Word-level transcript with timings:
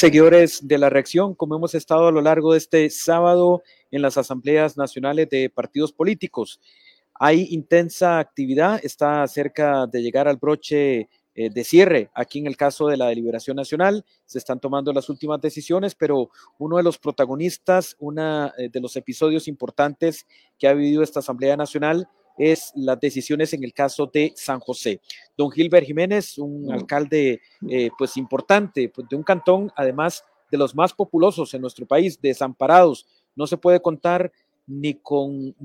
seguidores 0.00 0.66
de 0.66 0.78
la 0.78 0.88
reacción, 0.88 1.34
como 1.34 1.56
hemos 1.56 1.74
estado 1.74 2.08
a 2.08 2.10
lo 2.10 2.22
largo 2.22 2.52
de 2.52 2.58
este 2.58 2.88
sábado 2.88 3.62
en 3.90 4.00
las 4.00 4.16
asambleas 4.16 4.78
nacionales 4.78 5.28
de 5.28 5.50
partidos 5.50 5.92
políticos. 5.92 6.58
Hay 7.12 7.48
intensa 7.50 8.18
actividad, 8.18 8.80
está 8.82 9.28
cerca 9.28 9.86
de 9.86 10.00
llegar 10.00 10.26
al 10.26 10.38
broche 10.38 11.10
eh, 11.34 11.50
de 11.50 11.64
cierre. 11.64 12.10
Aquí 12.14 12.38
en 12.38 12.46
el 12.46 12.56
caso 12.56 12.86
de 12.86 12.96
la 12.96 13.08
deliberación 13.08 13.56
nacional 13.58 14.06
se 14.24 14.38
están 14.38 14.58
tomando 14.58 14.90
las 14.94 15.10
últimas 15.10 15.38
decisiones, 15.38 15.94
pero 15.94 16.30
uno 16.58 16.78
de 16.78 16.82
los 16.82 16.96
protagonistas, 16.96 17.94
uno 17.98 18.46
eh, 18.56 18.70
de 18.72 18.80
los 18.80 18.96
episodios 18.96 19.48
importantes 19.48 20.26
que 20.58 20.66
ha 20.66 20.72
vivido 20.72 21.02
esta 21.02 21.18
Asamblea 21.18 21.58
Nacional 21.58 22.08
es 22.40 22.72
las 22.74 22.98
decisiones 22.98 23.52
en 23.52 23.62
el 23.62 23.74
caso 23.74 24.10
de 24.12 24.32
San 24.34 24.60
José. 24.60 25.00
Don 25.36 25.50
Gilbert 25.50 25.86
Jiménez, 25.86 26.38
un 26.38 26.72
alcalde 26.72 27.42
eh, 27.68 27.90
pues 27.98 28.16
importante 28.16 28.88
pues, 28.88 29.06
de 29.08 29.16
un 29.16 29.22
cantón, 29.22 29.70
además 29.76 30.24
de 30.50 30.56
los 30.56 30.74
más 30.74 30.94
populosos 30.94 31.52
en 31.52 31.60
nuestro 31.60 31.86
país, 31.86 32.18
desamparados. 32.20 33.06
No 33.36 33.46
se 33.46 33.58
puede 33.58 33.80
contar 33.80 34.32
ni 34.70 34.94
con 34.94 35.56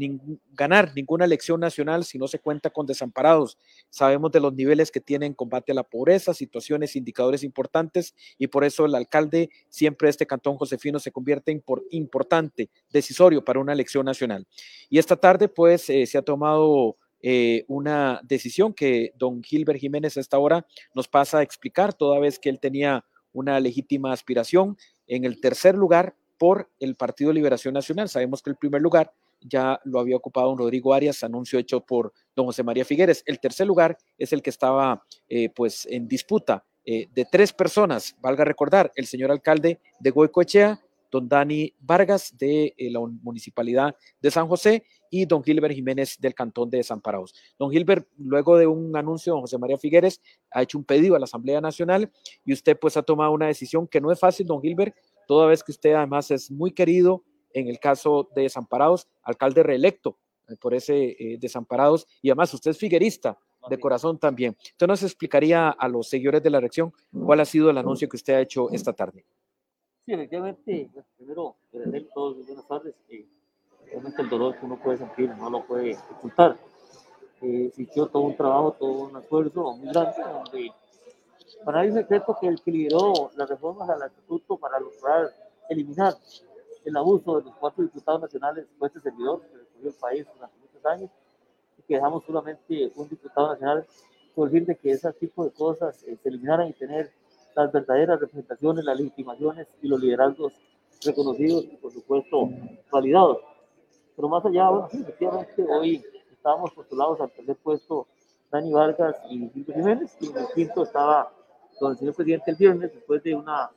ganar 0.53 0.91
ninguna 0.95 1.25
elección 1.25 1.59
nacional 1.59 2.05
si 2.05 2.17
no 2.17 2.27
se 2.27 2.39
cuenta 2.39 2.71
con 2.71 2.87
desamparados. 2.87 3.57
Sabemos 3.89 4.31
de 4.31 4.39
los 4.39 4.53
niveles 4.53 4.89
que 4.89 4.99
tienen 4.99 5.35
combate 5.35 5.71
a 5.71 5.75
la 5.75 5.83
pobreza, 5.83 6.33
situaciones, 6.33 6.95
indicadores 6.95 7.43
importantes 7.43 8.15
y 8.39 8.47
por 8.47 8.63
eso 8.63 8.85
el 8.85 8.95
alcalde 8.95 9.51
siempre 9.69 10.09
este 10.09 10.25
cantón 10.25 10.57
Josefino 10.57 10.97
se 10.97 11.11
convierte 11.11 11.51
en 11.51 11.63
importante, 11.91 12.69
decisorio 12.91 13.45
para 13.45 13.59
una 13.59 13.73
elección 13.73 14.05
nacional. 14.05 14.47
Y 14.89 14.97
esta 14.97 15.15
tarde 15.15 15.47
pues 15.49 15.87
eh, 15.89 16.07
se 16.07 16.17
ha 16.17 16.23
tomado 16.23 16.97
eh, 17.21 17.63
una 17.67 18.19
decisión 18.23 18.73
que 18.73 19.11
don 19.17 19.43
Gilbert 19.43 19.79
Jiménez 19.79 20.17
a 20.17 20.19
esta 20.19 20.39
hora 20.39 20.65
nos 20.95 21.07
pasa 21.07 21.39
a 21.39 21.43
explicar, 21.43 21.93
toda 21.93 22.19
vez 22.19 22.39
que 22.39 22.49
él 22.49 22.59
tenía 22.59 23.05
una 23.33 23.59
legítima 23.59 24.13
aspiración 24.13 24.77
en 25.05 25.25
el 25.25 25.39
tercer 25.39 25.75
lugar 25.75 26.15
por 26.37 26.69
el 26.79 26.95
Partido 26.95 27.31
Liberación 27.31 27.73
Nacional. 27.73 28.09
Sabemos 28.09 28.41
que 28.41 28.49
el 28.49 28.55
primer 28.55 28.81
lugar 28.81 29.13
ya 29.41 29.79
lo 29.83 29.99
había 29.99 30.17
ocupado 30.17 30.47
don 30.47 30.57
Rodrigo 30.57 30.93
Arias, 30.93 31.23
anuncio 31.23 31.59
hecho 31.59 31.81
por 31.81 32.13
don 32.35 32.45
José 32.47 32.63
María 32.63 32.85
Figueres. 32.85 33.23
El 33.25 33.39
tercer 33.39 33.67
lugar 33.67 33.97
es 34.17 34.33
el 34.33 34.41
que 34.41 34.49
estaba 34.49 35.03
eh, 35.29 35.49
pues 35.49 35.85
en 35.89 36.07
disputa 36.07 36.65
eh, 36.85 37.07
de 37.13 37.25
tres 37.25 37.53
personas, 37.53 38.15
valga 38.21 38.45
recordar, 38.45 38.91
el 38.95 39.07
señor 39.07 39.31
alcalde 39.31 39.79
de 39.99 40.11
Goicoechea, 40.11 40.79
don 41.11 41.27
Dani 41.29 41.73
Vargas 41.79 42.35
de 42.37 42.73
eh, 42.77 42.91
la 42.91 42.99
municipalidad 42.99 43.95
de 44.21 44.31
San 44.31 44.47
José 44.47 44.83
y 45.09 45.25
don 45.25 45.43
Gilbert 45.43 45.73
Jiménez 45.73 46.17
del 46.19 46.35
cantón 46.35 46.69
de 46.69 46.77
Desamparados. 46.77 47.33
Don 47.57 47.71
Gilbert, 47.71 48.07
luego 48.17 48.57
de 48.57 48.67
un 48.67 48.95
anuncio, 48.97 49.33
don 49.33 49.41
José 49.41 49.57
María 49.57 49.77
Figueres 49.77 50.21
ha 50.51 50.61
hecho 50.61 50.77
un 50.77 50.83
pedido 50.83 51.15
a 51.15 51.19
la 51.19 51.23
Asamblea 51.23 51.61
Nacional 51.61 52.11
y 52.43 52.53
usted 52.53 52.77
pues 52.77 52.97
ha 52.97 53.01
tomado 53.01 53.31
una 53.31 53.47
decisión 53.47 53.87
que 53.87 54.01
no 54.01 54.11
es 54.11 54.19
fácil, 54.19 54.45
don 54.45 54.61
Gilbert, 54.61 54.95
toda 55.27 55.47
vez 55.47 55.63
que 55.63 55.71
usted 55.71 55.93
además 55.93 56.31
es 56.31 56.51
muy 56.51 56.71
querido 56.71 57.23
en 57.53 57.67
el 57.67 57.79
caso 57.79 58.29
de 58.35 58.43
Desamparados, 58.43 59.07
alcalde 59.23 59.63
reelecto 59.63 60.17
eh, 60.47 60.55
por 60.59 60.73
ese 60.73 61.15
eh, 61.17 61.37
Desamparados, 61.39 62.05
y 62.21 62.29
además 62.29 62.53
usted 62.53 62.71
es 62.71 62.77
figuerista 62.77 63.37
de 63.69 63.79
corazón 63.79 64.19
también. 64.19 64.55
Entonces 64.71 64.87
nos 64.87 65.03
explicaría 65.03 65.69
a 65.69 65.87
los 65.87 66.07
seguidores 66.07 66.43
de 66.43 66.49
la 66.49 66.59
elección 66.59 66.93
cuál 67.11 67.39
ha 67.39 67.45
sido 67.45 67.69
el 67.69 67.77
anuncio 67.77 68.07
que 68.07 68.17
usted 68.17 68.33
ha 68.33 68.41
hecho 68.41 68.69
esta 68.71 68.93
tarde. 68.93 69.25
Sí, 70.05 70.13
efectivamente, 70.13 70.89
pues, 70.93 71.05
primero, 71.17 71.55
agradecer 71.73 72.07
todos, 72.13 72.45
buenas 72.45 72.67
tardes. 72.67 72.93
Eh, 73.09 73.25
realmente 73.87 74.21
el 74.21 74.29
dolor 74.29 74.59
que 74.59 74.65
uno 74.65 74.79
puede 74.81 74.99
sentir 74.99 75.29
no 75.29 75.49
lo 75.49 75.65
puede 75.65 75.97
ocultar. 76.11 76.57
Eh, 77.41 77.65
existió 77.67 78.07
todo 78.07 78.23
un 78.23 78.35
trabajo, 78.35 78.75
todo 78.79 79.09
un 79.09 79.17
esfuerzo 79.17 79.75
muy 79.77 79.89
grande 79.89 80.21
donde 80.21 80.71
para 81.63 81.79
nadie 81.79 81.89
es 81.89 81.95
secreto 81.95 82.37
que 82.39 82.47
el 82.47 82.61
que 82.61 82.71
lideró 82.71 83.31
las 83.35 83.49
reformas 83.49 83.89
al 83.89 84.03
estatuto 84.03 84.57
para 84.57 84.79
lograr 84.79 85.31
eliminar 85.69 86.15
el 86.83 86.97
abuso 86.97 87.37
de 87.37 87.45
los 87.45 87.55
cuatro 87.55 87.83
diputados 87.83 88.21
nacionales 88.21 88.67
fue 88.77 88.87
este 88.87 88.99
servidor 89.01 89.41
que 89.41 89.57
recorrió 89.57 89.89
el 89.89 89.95
país 89.95 90.27
durante 90.33 90.57
muchos 90.59 90.85
años 90.85 91.09
y 91.77 91.81
que 91.83 91.95
dejamos 91.95 92.23
solamente 92.25 92.91
un 92.95 93.09
diputado 93.09 93.49
nacional 93.49 93.85
por 94.35 94.49
decir 94.49 94.67
de 94.67 94.75
que 94.75 94.91
ese 94.91 95.11
tipo 95.13 95.45
de 95.45 95.51
cosas 95.51 96.03
eh, 96.03 96.17
se 96.21 96.29
eliminaran 96.29 96.67
y 96.67 96.73
tener 96.73 97.11
las 97.55 97.71
verdaderas 97.71 98.19
representaciones, 98.19 98.83
las 98.83 98.97
legitimaciones 98.97 99.67
y 99.81 99.87
los 99.87 99.99
liderazgos 99.99 100.53
reconocidos 101.03 101.63
y 101.65 101.77
por 101.77 101.91
supuesto 101.91 102.49
validados. 102.91 103.39
Pero 104.15 104.29
más 104.29 104.45
allá, 104.45 104.69
bueno, 104.69 104.87
efectivamente 104.91 105.65
hoy 105.67 106.03
estábamos 106.31 106.73
postulados 106.73 107.19
al 107.21 107.31
tercer 107.31 107.55
puesto 107.55 108.07
Dani 108.51 108.73
Vargas 108.73 109.15
y 109.29 109.47
Silvio 109.49 109.73
Jiménez 109.73 110.17
y 110.19 110.27
en 110.27 110.37
el 110.37 110.47
quinto 110.53 110.83
estaba 110.83 111.31
con 111.79 111.91
el 111.91 111.97
señor 111.97 112.15
presidente 112.15 112.51
el 112.51 112.57
viernes 112.57 112.93
después 112.93 113.23
de 113.23 113.35
una 113.35 113.69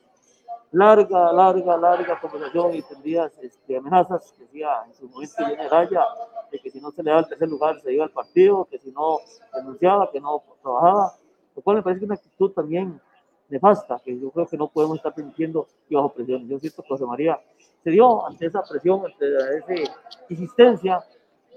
larga, 0.73 1.33
larga, 1.33 1.77
larga 1.77 2.21
conversación 2.21 2.75
y 2.75 2.83
tendrías 2.83 3.33
este, 3.39 3.77
amenazas 3.77 4.35
decía 4.39 4.69
en 4.87 4.95
su 4.95 5.09
momento 5.09 5.35
Jenny 5.39 5.69
Raya 5.69 6.05
de 6.51 6.59
que 6.59 6.71
si 6.71 6.81
no 6.81 6.91
se 6.91 7.03
le 7.03 7.11
daba 7.11 7.23
el 7.23 7.29
tercer 7.29 7.49
lugar 7.49 7.81
se 7.81 7.93
iba 7.93 8.05
al 8.05 8.11
partido, 8.11 8.67
que 8.71 8.79
si 8.79 8.91
no 8.91 9.19
denunciaba, 9.55 10.11
que 10.11 10.21
no 10.21 10.43
trabajaba, 10.63 11.15
lo 11.55 11.63
cual 11.63 11.77
me 11.77 11.83
parece 11.83 12.01
que 12.01 12.05
es 12.05 12.09
una 12.09 12.15
actitud 12.15 12.53
también 12.53 13.01
nefasta, 13.49 14.01
que 14.05 14.19
yo 14.19 14.31
creo 14.31 14.47
que 14.47 14.57
no 14.57 14.69
podemos 14.69 14.97
estar 14.97 15.15
permitiendo 15.15 15.67
y 15.89 15.95
bajo 15.95 16.13
presión. 16.13 16.47
Yo 16.49 16.59
siento 16.59 16.83
que 16.83 16.89
José 16.89 17.07
María 17.07 17.41
se 17.83 17.91
dio 17.91 18.27
ante 18.27 18.47
esa 18.47 18.63
presión, 18.63 19.05
ante 19.05 19.27
esa 19.59 19.93
insistencia 20.29 21.01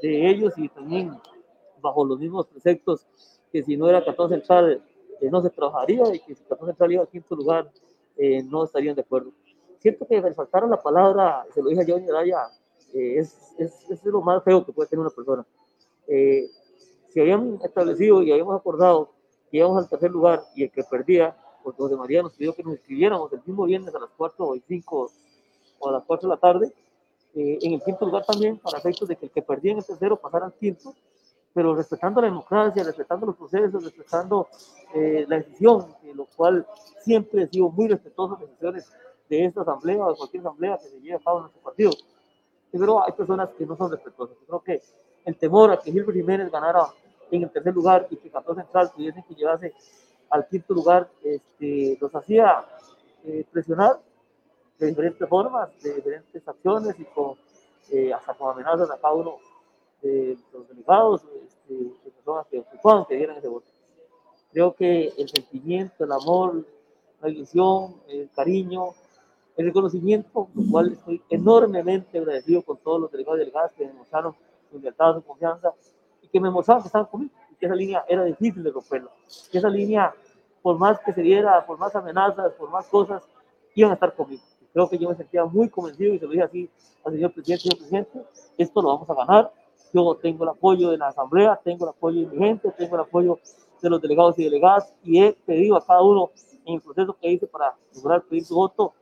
de 0.02 0.30
ellos 0.30 0.54
y 0.58 0.70
también 0.70 1.12
bajo 1.82 2.06
los 2.06 2.20
mismos 2.20 2.48
preceptos 2.48 3.06
que 3.52 3.64
si 3.64 3.76
no 3.76 3.90
era 3.90 4.04
14 4.04 4.36
central 4.36 4.82
eh, 5.22 5.30
no 5.32 5.42
se 5.42 5.50
trabajaría 5.50 6.04
y 6.14 6.20
que 6.20 6.36
si 6.36 6.44
14 6.44 6.72
central 6.72 6.92
iba 6.92 7.04
a 7.04 7.08
quinto 7.08 7.36
lugar 7.36 7.72
eh, 8.18 8.44
no 8.44 8.64
estarían 8.64 8.96
de 8.96 9.02
acuerdo. 9.02 9.32
Siento 9.80 10.06
que 10.06 10.22
faltaron 10.34 10.70
la 10.70 10.82
palabra, 10.82 11.46
se 11.54 11.62
lo 11.62 11.70
dije 11.70 11.82
a 11.82 11.86
Johnny 11.88 12.10
Araya, 12.10 12.48
eh, 12.94 13.16
es, 13.18 13.54
es, 13.58 13.90
es, 13.90 14.04
lo 14.06 14.22
más 14.22 14.44
feo 14.44 14.66
que 14.66 14.74
puede 14.74 14.90
tener 14.90 15.02
una 15.02 15.10
persona. 15.10 15.46
si 16.08 17.20
habíamos 17.20 17.64
establecido 17.64 18.22
y 18.22 18.32
habíamos 18.32 18.60
acordado 18.60 19.10
que 19.50 19.58
íbamos 19.58 19.78
al 19.78 19.90
tercer 19.90 20.12
lugar 20.12 20.44
y 20.56 20.64
el 20.64 20.72
que 20.72 20.84
perdía 20.84 21.36
porque 21.64 21.82
José 21.82 21.96
María 21.96 22.22
nos 22.22 22.34
pidió 22.34 22.54
que 22.54 22.64
nos 22.64 22.74
inscribiéramos 22.74 23.32
el 23.34 23.42
mismo 23.46 23.66
viernes 23.66 23.94
a 23.94 24.00
las 24.00 24.10
4 24.18 24.56
y 24.56 24.62
5 24.68 25.12
o 25.80 25.90
a 25.90 25.92
las 25.92 26.04
4 26.06 26.30
de 26.30 26.36
la 26.36 26.40
tarde. 26.40 26.74
Eh, 27.34 27.60
en 27.62 27.74
el 27.74 27.82
quinto 27.82 28.06
lugar 28.06 28.26
también, 28.26 28.58
para 28.58 28.80
efectos 28.80 29.08
de 29.08 29.16
que 29.16 29.26
el 29.26 29.32
que 29.32 29.42
perdía 29.42 29.72
en 29.72 29.78
el 29.78 29.86
tercero 29.86 30.18
pasara 30.18 30.48
al 30.48 30.54
quinto, 30.54 30.94
pero 31.54 31.76
respetando 31.76 32.22
la 32.22 32.28
democracia, 32.28 32.84
respetando 32.84 33.26
los 33.26 33.36
procesos, 33.36 33.84
respetando 33.84 34.48
eh, 34.94 35.26
la 35.28 35.38
decisión, 35.38 35.86
lo 36.16 36.26
cual 36.26 36.66
siempre 37.02 37.44
he 37.44 37.48
sido 37.48 37.70
muy 37.70 37.88
respetuoso 37.88 38.36
de 38.36 38.46
decisiones 38.48 38.92
de 39.30 39.46
esta 39.46 39.62
asamblea 39.62 40.06
o 40.06 40.12
de 40.12 40.18
cualquier 40.18 40.42
asamblea 40.42 40.78
que 40.78 40.90
se 40.90 41.00
lleve 41.02 41.16
a 41.16 41.20
cabo 41.20 41.38
en 41.38 41.44
nuestro 41.44 41.62
partido. 41.62 41.92
Pero 42.72 43.04
hay 43.04 43.12
personas 43.14 43.50
que 43.58 43.66
no 43.66 43.76
son 43.76 43.92
respetuosas. 43.92 44.38
Yo 44.40 44.46
creo 44.46 44.60
que 44.62 44.82
el 45.26 45.36
temor 45.36 45.72
a 45.72 45.80
que 45.80 45.92
Gilbert 45.92 46.18
Jiménez 46.18 46.52
ganara 46.52 46.88
en 47.30 47.44
el 47.44 47.50
tercer 47.50 47.74
lugar 47.74 48.08
y 48.10 48.18
que 48.18 48.30
Cató 48.30 48.56
Central 48.56 48.92
tuviese 48.94 49.24
que 49.28 49.36
llevarse 49.36 49.74
al 50.30 50.48
quinto 50.48 50.74
lugar, 50.74 51.10
este, 51.24 51.98
los 52.00 52.14
hacía 52.16 52.66
eh, 53.26 53.46
presionar 53.52 54.00
de 54.80 54.88
diferentes 54.88 55.28
formas, 55.28 55.70
de 55.82 55.96
diferentes 55.96 56.48
acciones 56.48 56.98
y 57.00 57.04
con, 57.06 57.36
eh, 57.92 58.14
hasta 58.14 58.34
con 58.34 58.52
amenazas 58.52 58.90
a 58.90 58.98
cada 58.98 59.14
uno 59.14 59.38
de 60.02 60.38
los 60.54 60.68
delegados, 60.68 61.22
este, 61.46 61.74
de 61.74 62.12
personas 62.12 62.48
que 62.48 62.60
ocupaban 62.60 63.06
que 63.06 63.16
dieran 63.16 63.38
ese 63.38 63.48
voto. 63.48 63.68
Creo 64.52 64.74
que 64.76 65.14
el 65.18 65.30
sentimiento, 65.30 66.04
el 66.04 66.12
amor, 66.12 66.66
la 67.22 67.30
ilusión, 67.30 67.96
el 68.08 68.30
cariño, 68.32 68.90
el 69.58 69.66
reconocimiento, 69.66 70.48
lo 70.54 70.72
cual 70.72 70.94
estoy 70.94 71.22
enormemente 71.30 72.18
agradecido 72.18 72.62
con 72.64 72.78
todos 72.78 73.02
los 73.02 73.12
delegados 73.12 73.38
y 73.38 73.42
delegadas 73.42 73.72
que 73.74 73.86
me 73.86 73.92
demostraron 73.92 74.36
su 74.70 74.80
lealtad, 74.80 75.16
su 75.16 75.24
confianza 75.24 75.74
y 76.22 76.28
que 76.28 76.40
me 76.40 76.50
mostraron 76.50 76.84
que 76.84 76.88
estaban 76.88 77.08
conmigo 77.08 77.32
que 77.62 77.68
esa 77.68 77.76
línea 77.76 78.04
era 78.10 78.24
difícil 78.24 78.64
de 78.64 78.72
romperla, 78.72 79.12
que 79.52 79.58
esa 79.60 79.70
línea, 79.70 80.14
por 80.64 80.80
más 80.80 81.00
que 81.00 81.14
se 81.14 81.22
diera, 81.22 81.64
por 81.66 81.78
más 81.78 81.96
amenazas, 81.96 82.54
por 82.54 82.72
más 82.72 82.88
cosas, 82.88 83.24
iban 83.76 83.92
a 83.92 83.94
estar 83.94 84.16
conmigo. 84.16 84.42
Creo 84.74 84.90
que 84.90 84.98
yo 84.98 85.10
me 85.10 85.16
sentía 85.16 85.46
muy 85.46 85.70
convencido 85.70 86.16
y 86.16 86.20
se 86.20 86.26
lo 86.26 86.32
dije 86.32 86.44
así 86.44 86.70
al 87.06 87.14
señor 87.14 87.34
presidente, 87.34 87.62
señor 87.62 87.78
presidente, 87.78 88.24
esto 88.58 88.82
lo 88.82 88.88
vamos 88.90 89.10
a 89.10 89.14
ganar. 89.14 89.52
Yo 89.94 90.16
tengo 90.16 90.44
el 90.44 90.50
apoyo 90.50 90.90
de 90.90 90.98
la 90.98 91.08
asamblea, 91.08 91.60
tengo 91.64 91.86
el 91.86 91.90
apoyo 91.90 92.22
de 92.22 92.28
mi 92.28 92.38
gente, 92.38 92.72
tengo 92.72 92.96
el 92.96 93.02
apoyo 93.02 93.40
de 93.82 93.90
los 93.90 94.02
delegados 94.02 94.38
y 94.40 94.44
delegadas 94.44 94.94
y 95.04 95.22
he 95.22 95.34
pedido 95.34 95.76
a 95.76 95.86
cada 95.86 96.02
uno 96.02 96.32
en 96.66 96.76
el 96.76 96.82
proceso 96.82 97.18
que 97.20 97.32
hice 97.32 97.48
para 97.48 97.76
lograr 97.96 98.22
pedir 98.24 98.46
su 98.46 98.56
voto 98.56 98.94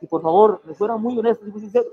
y 0.00 0.06
por 0.06 0.22
favor 0.22 0.60
me 0.64 0.74
fueran 0.74 1.00
muy 1.00 1.18
honestos 1.18 1.46
y 1.46 1.50
muy 1.50 1.60
sinceros 1.60 1.92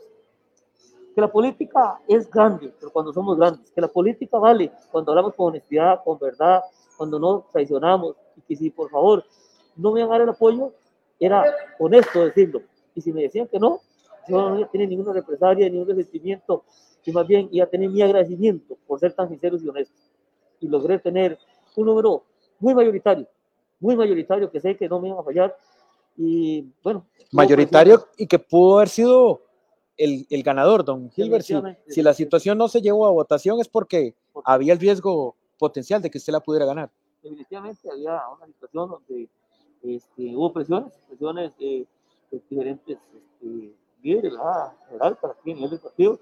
que 1.13 1.21
la 1.21 1.31
política 1.31 1.99
es 2.07 2.29
grande, 2.29 2.73
pero 2.79 2.91
cuando 2.91 3.13
somos 3.13 3.37
grandes, 3.37 3.69
que 3.71 3.81
la 3.81 3.87
política 3.87 4.37
vale 4.39 4.71
cuando 4.91 5.11
hablamos 5.11 5.35
con 5.35 5.47
honestidad, 5.47 6.03
con 6.03 6.17
verdad, 6.17 6.61
cuando 6.97 7.19
no 7.19 7.45
traicionamos, 7.51 8.15
y 8.35 8.41
que 8.41 8.55
si 8.55 8.69
por 8.69 8.89
favor 8.89 9.23
no 9.75 9.91
me 9.91 10.05
dar 10.05 10.21
el 10.21 10.29
apoyo, 10.29 10.71
era 11.19 11.43
honesto 11.79 12.25
decirlo. 12.25 12.61
Y 12.95 13.01
si 13.01 13.13
me 13.13 13.21
decían 13.23 13.47
que 13.47 13.59
no, 13.59 13.79
yo 14.27 14.49
no 14.49 14.67
tenía 14.67 14.87
ninguna 14.87 15.13
represalia, 15.13 15.69
ningún 15.69 15.87
resentimiento, 15.87 16.63
y 17.05 17.11
más 17.11 17.27
bien 17.27 17.49
iba 17.51 17.65
a 17.65 17.69
tener 17.69 17.89
mi 17.89 18.01
agradecimiento 18.01 18.77
por 18.87 18.99
ser 18.99 19.13
tan 19.13 19.29
sinceros 19.29 19.63
y 19.63 19.69
honestos. 19.69 20.11
Y 20.59 20.67
logré 20.67 20.99
tener 20.99 21.37
un 21.75 21.85
número 21.85 22.23
muy 22.59 22.73
mayoritario, 22.73 23.27
muy 23.79 23.95
mayoritario, 23.95 24.49
que 24.49 24.59
sé 24.59 24.77
que 24.77 24.87
no 24.87 24.99
me 24.99 25.09
iban 25.09 25.19
a 25.19 25.23
fallar, 25.23 25.55
Y 26.15 26.65
bueno. 26.83 27.05
Mayoritario 27.31 28.07
y 28.17 28.27
que 28.27 28.39
pudo 28.39 28.77
haber 28.77 28.89
sido 28.89 29.41
el, 29.97 30.25
el 30.29 30.43
ganador, 30.43 30.85
don 30.85 31.09
Gilbert. 31.11 31.43
Si, 31.43 31.55
si, 31.87 32.01
la 32.01 32.13
situación 32.13 32.57
no 32.57 32.67
se 32.67 32.81
llevó 32.81 33.07
a 33.07 33.11
votación 33.11 33.59
es 33.59 33.67
porque 33.67 34.15
había 34.45 34.73
el 34.73 34.79
riesgo 34.79 35.35
potencial 35.57 36.01
de 36.01 36.09
que 36.09 36.17
usted 36.17 36.33
la 36.33 36.39
pudiera 36.39 36.65
ganar. 36.65 36.89
Definitivamente 37.21 37.89
había 37.89 38.21
una 38.29 38.45
situación 38.47 38.89
donde 38.89 39.29
este, 39.83 40.35
hubo 40.35 40.53
presiones, 40.53 40.93
presiones 41.07 41.57
de, 41.57 41.87
diferentes 42.31 42.97
este, 43.13 43.73
líderes, 44.01 44.31
¿verdad? 44.31 44.73
General, 45.03 45.17
para 45.21 45.33
aquí 45.33 45.51
en 45.51 45.63
el 45.63 45.79
partido, 45.79 46.19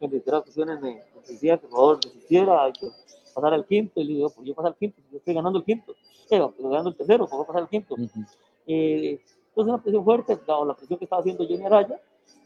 en 0.00 0.10
reiteradas 0.10 0.42
ocasiones 0.42 0.80
me, 0.80 1.02
decía 1.26 1.56
que 1.58 1.66
por 1.66 1.76
favor 1.76 2.00
desistiera, 2.00 2.64
hay 2.64 2.72
que 2.72 2.88
pasar 3.34 3.54
al 3.54 3.66
quinto, 3.66 4.00
y 4.00 4.04
le 4.04 4.14
digo, 4.14 4.30
pues 4.30 4.46
yo 4.46 4.54
paso 4.54 4.68
al 4.68 4.76
quinto, 4.76 5.00
yo 5.10 5.18
estoy 5.18 5.34
ganando 5.34 5.58
el 5.58 5.64
quinto, 5.64 5.94
estoy 6.22 6.38
ganando 6.38 6.90
el 6.90 6.96
tercero, 6.96 7.26
¿cómo 7.26 7.46
pasar 7.46 7.62
al 7.62 7.68
quinto? 7.68 7.96
eh, 8.66 9.20
entonces 9.48 9.72
una 9.72 9.82
presión 9.82 10.04
fuerte, 10.04 10.38
la, 10.46 10.64
la 10.64 10.74
presión 10.74 10.98
que 10.98 11.04
estaba 11.04 11.20
haciendo 11.20 11.44
Johnny 11.48 11.64
Araya, 11.64 12.00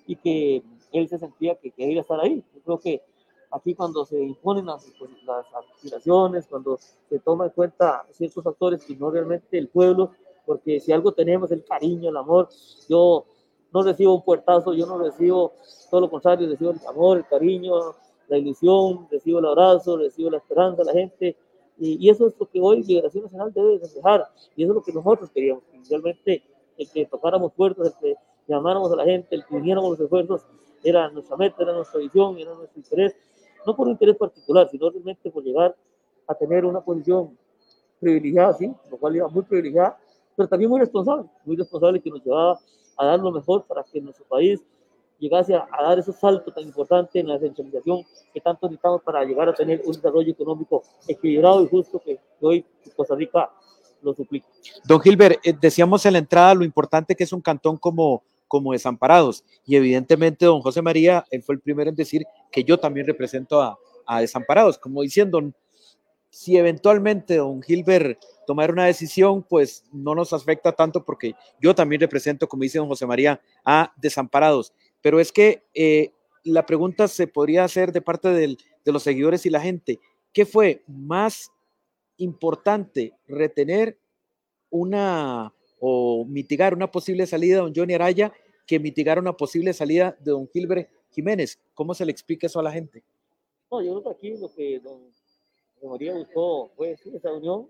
y 0.07 0.17
que 0.17 0.63
él 0.93 1.09
se 1.09 1.19
sentía 1.19 1.55
que 1.57 1.71
quería 1.71 2.01
estar 2.01 2.21
ahí. 2.21 2.43
Yo 2.55 2.61
creo 2.63 2.79
que 2.79 3.03
aquí 3.51 3.75
cuando 3.75 4.05
se 4.05 4.21
imponen 4.21 4.67
las, 4.67 4.91
pues, 4.99 5.11
las 5.25 5.47
aspiraciones, 5.55 6.47
cuando 6.47 6.79
se 7.09 7.19
toma 7.21 7.47
en 7.47 7.51
cuenta 7.51 8.05
ciertos 8.11 8.43
factores 8.43 8.89
y 8.91 8.97
no 8.97 9.11
realmente 9.11 9.59
el 9.59 9.69
pueblo, 9.69 10.13
porque 10.45 10.81
si 10.81 10.93
algo 10.93 11.13
tenemos 11.13 11.53
el 11.53 11.65
cariño, 11.65 12.11
el 12.11 12.17
amor, 12.17 12.49
yo 12.89 13.25
no 13.73 13.83
recibo 13.83 14.15
un 14.15 14.23
puertazo, 14.23 14.75
yo 14.75 14.87
no 14.87 14.99
recibo 14.99 15.53
todo 15.91 16.03
lo 16.03 16.11
contrario, 16.11 16.49
recibo 16.49 16.71
el 16.71 16.81
amor, 16.87 17.19
el 17.19 17.27
cariño, 17.27 17.95
la 18.29 18.39
ilusión, 18.39 19.09
recibo 19.11 19.39
el 19.39 19.47
abrazo, 19.47 19.97
recibo 19.97 20.31
la 20.31 20.39
esperanza 20.39 20.83
de 20.83 20.85
la 20.85 20.93
gente, 20.93 21.37
y, 21.79 22.07
y, 22.07 22.11
eso 22.11 22.27
es 22.27 22.35
lo 22.39 22.47
que 22.47 22.61
hoy 22.61 22.83
Liberación 22.83 23.25
Nacional 23.25 23.53
debe 23.53 23.79
reflejar, 23.79 24.29
y 24.57 24.63
eso 24.63 24.73
es 24.73 24.77
lo 24.77 24.83
que 24.83 24.93
nosotros 24.93 25.31
queríamos, 25.31 25.65
realmente 25.89 26.43
el 26.79 26.91
que 26.91 27.07
tocáramos 27.07 27.53
puertas, 27.53 27.87
el 27.87 27.95
que 27.99 28.15
llamáramos 28.47 28.93
a 28.93 28.97
la 28.97 29.05
gente, 29.05 29.35
el 29.35 29.45
que 29.45 29.55
uniéramos 29.55 29.91
los 29.91 30.01
esfuerzos, 30.01 30.43
era 30.85 31.09
nuestra 31.11 31.37
meta, 31.37 31.63
era 31.63 31.73
nuestra 31.73 32.01
visión, 32.01 32.39
era 32.39 32.55
nuestro 32.55 32.79
interés, 32.79 33.17
no 33.67 33.77
por 33.77 33.87
un 33.87 33.93
interés 33.93 34.17
particular, 34.17 34.69
sino 34.71 34.91
realmente 34.91 35.31
por 35.31 35.43
llegar 35.43 35.77
a 36.27 36.35
tener 36.35 36.65
una 36.65 36.81
posición 36.81 37.37
privilegiada, 38.01 38.53
sí, 38.55 38.73
lo 38.91 38.97
cual 38.99 39.17
iba 39.17 39.29
muy 39.29 39.43
privilegiada, 39.43 39.99
pero 40.37 40.49
también 40.49 40.71
muy 40.71 40.81
responsable, 40.81 41.29
muy 41.45 41.57
responsable 41.57 42.01
que 42.01 42.11
nos 42.11 42.25
llevaba 42.25 42.59
a 42.97 43.07
dar 43.07 43.21
lo 43.21 43.33
mejor 43.33 43.65
para 43.65 43.83
que 43.85 44.01
nuestro 44.01 44.25
país 44.27 44.61
llegase 45.19 45.55
a, 45.55 45.69
a 45.71 45.83
dar 45.83 45.99
esos 45.99 46.17
saltos 46.17 46.55
tan 46.55 46.65
importantes 46.65 47.15
en 47.17 47.29
la 47.29 47.39
centralización 47.39 48.05
que 48.33 48.41
tanto 48.41 48.67
necesitamos 48.67 49.03
para 49.03 49.25
llegar 49.25 49.49
a 49.49 49.55
tener 49.55 49.83
un 49.85 49.93
desarrollo 49.93 50.33
económico 50.33 50.83
equilibrado 51.07 51.63
y 51.63 51.69
justo 51.69 52.01
que 52.01 52.19
hoy 52.41 52.65
Costa 52.97 53.15
Rica 53.15 53.51
lo 54.03 54.13
suplica. 54.15 54.49
Don 54.85 55.01
Gilbert, 55.01 55.39
eh, 55.45 55.55
decíamos 55.61 56.05
en 56.07 56.15
la 56.15 56.19
entrada 56.19 56.55
lo 56.55 56.65
importante 56.65 57.15
que 57.15 57.25
es 57.25 57.33
un 57.33 57.41
cantón 57.41 57.77
como 57.77 58.23
como 58.53 58.73
desamparados. 58.73 59.45
Y 59.65 59.77
evidentemente 59.77 60.45
don 60.45 60.61
José 60.61 60.83
María, 60.83 61.25
él 61.31 61.43
fue 61.43 61.55
el 61.55 61.63
primero 61.63 61.89
en 61.89 61.97
decir 61.97 62.27
que 62.51 62.63
yo 62.63 62.79
también 62.79 63.07
represento 63.07 63.63
a, 63.63 63.79
a 64.05 64.21
desamparados, 64.21 64.77
como 64.77 65.01
diciendo, 65.01 65.41
si 66.29 66.59
eventualmente 66.59 67.37
don 67.37 67.63
Gilbert 67.63 68.23
tomara 68.47 68.73
una 68.73 68.87
decisión, 68.87 69.43
pues 69.43 69.85
no 69.93 70.15
nos 70.15 70.33
afecta 70.33 70.73
tanto 70.73 71.05
porque 71.05 71.35
yo 71.61 71.75
también 71.75 72.01
represento, 72.01 72.49
como 72.49 72.63
dice 72.63 72.79
don 72.79 72.89
José 72.89 73.07
María, 73.07 73.41
a 73.65 73.93
desamparados. 73.97 74.73
Pero 75.01 75.21
es 75.21 75.33
que 75.33 75.63
eh, 75.75 76.13
la 76.45 76.67
pregunta 76.67 77.09
se 77.09 77.27
podría 77.27 77.65
hacer 77.65 77.93
de 77.93 78.03
parte 78.03 78.29
del, 78.29 78.59
de 78.85 78.93
los 78.93 79.03
seguidores 79.03 79.47
y 79.47 79.51
la 79.51 79.61
gente, 79.61 80.01
¿qué 80.33 80.47
fue 80.47 80.83
más 80.87 81.51
importante 82.17 83.13
retener 83.27 83.99
una 84.71 85.53
o 85.81 86.25
mitigar 86.25 86.75
una 86.75 86.91
posible 86.91 87.27
salida 87.27 87.57
de 87.57 87.63
don 87.63 87.73
Johnny 87.75 87.95
Araya 87.95 88.33
que 88.67 88.79
mitigar 88.79 89.19
una 89.19 89.37
posible 89.37 89.73
salida 89.73 90.17
de 90.21 90.31
don 90.31 90.49
Gilbert 90.49 90.89
Jiménez. 91.11 91.61
¿Cómo 91.75 91.93
se 91.95 92.05
le 92.05 92.13
explica 92.13 92.47
eso 92.47 92.61
a 92.61 92.63
la 92.63 92.73
gente? 92.73 93.03
No, 93.71 93.83
yo 93.83 94.01
creo 94.01 94.03
que 94.05 94.11
aquí 94.11 94.41
lo 94.41 94.53
que 94.55 94.81
don 94.81 95.11
María 95.91 96.15
buscó 96.15 96.71
fue 96.77 96.93
esa 96.93 97.33
unión, 97.33 97.69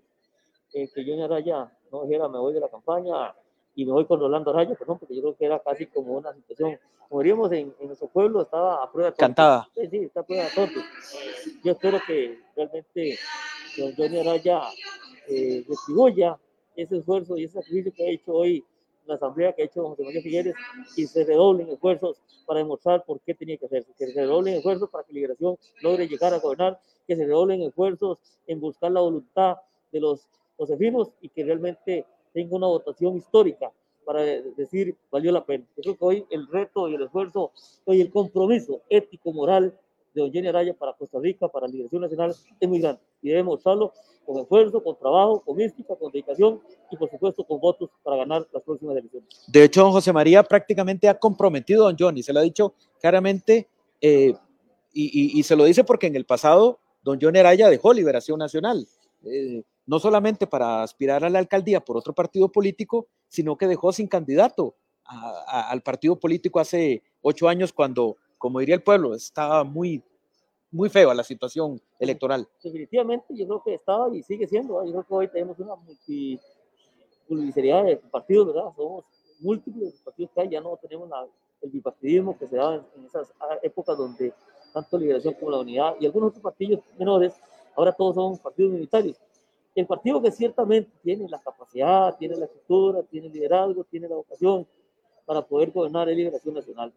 eh, 0.73 0.89
que 0.93 1.03
Johnny 1.03 1.21
Araya 1.23 1.71
no 1.91 2.03
dijera 2.03 2.27
me 2.27 2.39
voy 2.39 2.53
de 2.53 2.59
la 2.59 2.69
campaña 2.69 3.33
y 3.75 3.85
me 3.85 3.91
voy 3.91 4.05
con 4.05 4.19
Rolando 4.19 4.51
Araya, 4.51 4.75
perdón, 4.75 4.99
porque 4.99 5.15
yo 5.15 5.21
creo 5.21 5.35
que 5.35 5.45
era 5.45 5.59
casi 5.59 5.87
como 5.87 6.13
una 6.13 6.33
situación, 6.33 6.79
como 7.09 7.21
diríamos 7.21 7.51
en, 7.51 7.73
en 7.79 7.87
nuestro 7.87 8.07
pueblo, 8.07 8.41
estaba 8.43 8.83
a 8.83 8.91
prueba 8.91 9.11
de 9.11 9.17
Cantada. 9.17 9.67
Sí, 9.75 9.87
sí, 9.87 9.97
está 9.97 10.21
a 10.21 10.23
prueba 10.23 10.43
de 10.43 10.49
tontos. 10.51 10.83
Yo 11.63 11.71
espero 11.71 11.99
que 12.05 12.39
realmente 12.55 13.17
don 13.77 13.93
Johnny 13.95 14.19
Araya 14.19 14.61
eh, 15.27 15.63
distribuya 15.67 16.37
ese 16.75 16.97
esfuerzo 16.97 17.37
y 17.37 17.45
ese 17.45 17.55
sacrificio 17.55 17.93
que 17.93 18.07
ha 18.07 18.11
hecho 18.11 18.33
hoy 18.33 18.63
la 19.05 19.15
asamblea 19.15 19.53
que 19.53 19.63
ha 19.63 19.65
hecho 19.65 19.87
José 19.87 20.03
María 20.03 20.21
Figueres 20.21 20.55
y 20.95 21.05
se 21.07 21.25
redoblen 21.25 21.69
esfuerzos 21.69 22.17
para 22.45 22.59
demostrar 22.59 23.03
por 23.05 23.19
qué 23.21 23.33
tenía 23.33 23.57
que 23.57 23.65
hacerse, 23.65 23.93
que 23.97 24.07
se 24.07 24.13
redoblen 24.13 24.55
esfuerzos 24.55 24.89
para 24.89 25.03
que 25.03 25.13
Liberación 25.13 25.57
logre 25.81 26.07
llegar 26.07 26.33
a 26.33 26.39
gobernar, 26.39 26.79
que 27.07 27.15
se 27.15 27.25
redoblen 27.25 27.61
esfuerzos 27.63 28.17
en 28.47 28.59
buscar 28.59 28.91
la 28.91 29.01
voluntad 29.01 29.57
de 29.91 29.99
los 29.99 30.27
josefinos 30.57 31.11
y 31.21 31.29
que 31.29 31.43
realmente 31.43 32.05
tenga 32.33 32.55
una 32.55 32.67
votación 32.67 33.17
histórica 33.17 33.71
para 34.05 34.21
decir 34.21 34.95
valió 35.11 35.31
la 35.31 35.45
pena. 35.45 35.65
Yo 35.77 35.81
creo 35.81 35.97
que 35.97 36.05
hoy 36.05 36.25
el 36.29 36.47
reto 36.47 36.89
y 36.89 36.95
el 36.95 37.03
esfuerzo, 37.03 37.51
hoy 37.85 38.01
el 38.01 38.11
compromiso 38.11 38.81
ético, 38.89 39.31
moral 39.31 39.77
de 40.13 40.21
don 40.21 40.31
Jenny 40.31 40.47
Araya 40.47 40.73
para 40.73 40.93
Costa 40.93 41.19
Rica, 41.19 41.47
para 41.47 41.67
la 41.67 41.71
Liberación 41.71 42.01
Nacional, 42.01 42.35
es 42.59 42.69
muy 42.69 42.79
grande 42.79 43.01
y 43.21 43.29
debemos 43.29 43.55
mostrarlo 43.55 43.93
con 44.25 44.37
esfuerzo, 44.37 44.83
con 44.83 44.97
trabajo, 44.97 45.41
con 45.41 45.57
mística, 45.57 45.95
con 45.95 46.11
dedicación 46.11 46.61
y 46.91 46.97
por 46.97 47.09
supuesto 47.09 47.43
con 47.43 47.59
votos 47.59 47.89
para 48.03 48.17
ganar 48.17 48.47
las 48.53 48.63
próximas 48.63 48.97
elecciones. 48.97 49.27
De 49.47 49.63
hecho, 49.63 49.81
don 49.81 49.91
José 49.91 50.13
María 50.13 50.43
prácticamente 50.43 51.09
ha 51.09 51.17
comprometido 51.17 51.83
a 51.83 51.91
don 51.91 51.97
Johnny, 51.99 52.23
se 52.23 52.33
lo 52.33 52.39
ha 52.39 52.43
dicho 52.43 52.75
claramente 53.01 53.67
eh, 54.01 54.33
y, 54.93 55.37
y, 55.37 55.39
y, 55.39 55.43
se 55.43 55.55
lo 55.55 55.63
dice 55.63 55.83
porque 55.83 56.07
en 56.07 56.15
el 56.15 56.25
pasado 56.25 56.79
don 57.03 57.19
Johnny 57.19 57.39
Araya 57.39 57.69
dejó 57.69 57.93
Liberación 57.93 58.37
Nacional, 58.37 58.87
eh, 59.25 59.63
no 59.85 59.99
solamente 59.99 60.47
para 60.47 60.83
aspirar 60.83 61.23
a 61.23 61.29
la 61.29 61.39
alcaldía 61.39 61.83
por 61.83 61.97
otro 61.97 62.13
partido 62.13 62.51
político, 62.51 63.07
sino 63.27 63.57
que 63.57 63.67
dejó 63.67 63.91
sin 63.91 64.07
candidato 64.07 64.75
a, 65.05 65.43
a, 65.47 65.69
al 65.69 65.81
partido 65.81 66.19
político 66.19 66.59
hace 66.59 67.03
ocho 67.21 67.49
años 67.49 67.73
cuando, 67.73 68.17
como 68.37 68.59
diría 68.59 68.75
el 68.75 68.83
pueblo, 68.83 69.13
estaba 69.13 69.63
muy 69.63 70.03
muy 70.73 70.89
feo 70.89 71.13
la 71.13 71.23
situación 71.23 71.79
electoral. 71.99 72.47
Definitivamente, 72.61 73.27
yo 73.29 73.45
creo 73.45 73.63
que 73.63 73.73
estaba 73.75 74.13
y 74.13 74.23
sigue 74.23 74.47
siendo. 74.47 74.83
Yo 74.83 74.91
creo 74.91 75.03
que 75.03 75.13
hoy 75.13 75.27
tenemos 75.27 75.59
una 75.59 75.75
multiplicidad 77.27 77.85
de 77.85 77.97
partidos, 77.97 78.47
¿verdad? 78.47 78.71
Somos 78.75 79.05
múltiples 79.39 79.93
partidos 80.03 80.31
que 80.33 80.41
hay, 80.41 80.49
ya 80.49 80.61
no 80.61 80.77
tenemos 80.81 81.07
la, 81.09 81.27
el 81.61 81.69
bipartidismo 81.69 82.37
que 82.37 82.47
se 82.47 82.55
daba 82.55 82.75
en, 82.75 82.85
en, 82.97 83.05
esas 83.05 83.31
épocas 83.61 83.97
donde 83.97 84.33
tanto 84.73 84.97
Liberación 84.97 85.35
como 85.35 85.51
la 85.51 85.59
Unidad 85.59 85.95
y 85.99 86.07
algunos 86.07 86.29
otros 86.29 86.41
partidos 86.41 86.79
menores, 86.97 87.33
ahora 87.75 87.91
todos 87.91 88.15
son 88.15 88.37
partidos 88.39 88.71
militares. 88.71 89.21
El 89.75 89.87
partido 89.87 90.21
que 90.21 90.31
ciertamente 90.31 90.91
tiene 91.01 91.27
la 91.27 91.41
capacidad, 91.41 92.15
tiene 92.17 92.35
la 92.37 92.45
estructura, 92.45 93.01
tiene 93.03 93.27
el 93.27 93.33
liderazgo, 93.33 93.83
tiene 93.85 94.07
la 94.07 94.15
vocación 94.15 94.67
para 95.25 95.41
poder 95.41 95.71
gobernar 95.71 96.07
es 96.09 96.17
Liberación 96.17 96.53
Nacional. 96.53 96.93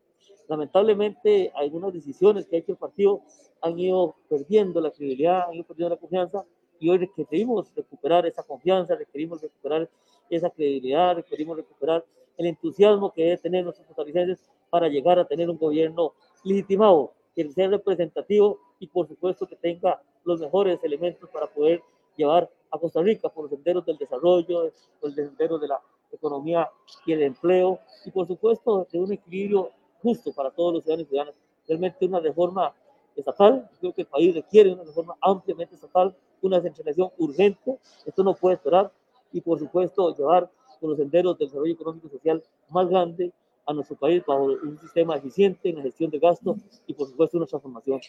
Lamentablemente, 0.46 1.50
algunas 1.54 1.92
decisiones 1.92 2.46
que 2.46 2.56
ha 2.56 2.58
hecho 2.58 2.72
el 2.72 2.78
partido 2.78 3.22
han 3.62 3.78
ido 3.78 4.16
perdiendo 4.28 4.80
la 4.80 4.90
credibilidad, 4.90 5.48
han 5.48 5.54
ido 5.54 5.64
perdiendo 5.64 5.94
la 5.94 6.00
confianza 6.00 6.44
y 6.78 6.90
hoy 6.90 6.98
requerimos 6.98 7.74
recuperar 7.74 8.26
esa 8.26 8.42
confianza, 8.42 8.94
requerimos 8.94 9.40
recuperar 9.40 9.88
esa 10.28 10.50
credibilidad, 10.50 11.16
requerimos 11.16 11.56
recuperar 11.56 12.04
el 12.36 12.46
entusiasmo 12.46 13.10
que 13.10 13.22
debe 13.22 13.38
tener 13.38 13.64
nuestros 13.64 13.86
costarricenses 13.86 14.44
para 14.68 14.88
llegar 14.88 15.18
a 15.18 15.26
tener 15.26 15.48
un 15.48 15.56
gobierno 15.56 16.12
legitimado, 16.44 17.14
que 17.34 17.48
sea 17.50 17.68
representativo 17.68 18.58
y 18.78 18.86
por 18.86 19.08
supuesto 19.08 19.46
que 19.46 19.56
tenga 19.56 20.02
los 20.24 20.40
mejores 20.40 20.82
elementos 20.84 21.30
para 21.30 21.46
poder 21.46 21.82
llevar 22.16 22.50
a 22.70 22.78
Costa 22.78 23.00
Rica 23.02 23.28
por 23.28 23.44
los 23.44 23.50
senderos 23.50 23.84
del 23.84 23.96
desarrollo, 23.96 24.72
por 25.00 25.10
los 25.10 25.14
senderos 25.14 25.60
de 25.60 25.68
la 25.68 25.80
economía 26.12 26.68
y 27.04 27.12
el 27.12 27.22
empleo 27.22 27.78
y 28.04 28.10
por 28.10 28.26
supuesto 28.26 28.86
de 28.90 28.98
un 28.98 29.12
equilibrio 29.12 29.70
justo 30.02 30.32
para 30.32 30.50
todos 30.50 30.74
los 30.74 30.82
ciudadanos 30.82 31.06
y 31.06 31.10
ciudadanas. 31.10 31.34
Realmente 31.66 32.06
una 32.06 32.20
reforma 32.20 32.74
estatal, 33.16 33.68
creo 33.80 33.92
que 33.92 34.02
el 34.02 34.06
país 34.06 34.34
requiere 34.34 34.72
una 34.72 34.84
reforma 34.84 35.16
ampliamente 35.20 35.74
estatal, 35.74 36.14
una 36.42 36.60
centralización 36.60 37.10
urgente, 37.18 37.78
esto 38.04 38.22
no 38.22 38.34
puede 38.34 38.56
esperar 38.56 38.92
y 39.32 39.40
por 39.40 39.58
supuesto 39.58 40.14
llevar 40.14 40.50
por 40.80 40.90
los 40.90 40.98
senderos 40.98 41.38
del 41.38 41.48
desarrollo 41.48 41.72
económico 41.72 42.06
y 42.06 42.10
social 42.10 42.42
más 42.70 42.88
grande 42.88 43.32
a 43.66 43.72
nuestro 43.72 43.96
país 43.96 44.22
bajo 44.24 44.44
un 44.44 44.78
sistema 44.78 45.16
eficiente 45.16 45.68
en 45.68 45.76
la 45.76 45.82
gestión 45.82 46.10
de 46.10 46.18
gastos 46.18 46.58
y 46.86 46.94
por 46.94 47.08
supuesto 47.08 47.36
una 47.36 47.46
transformación. 47.46 48.00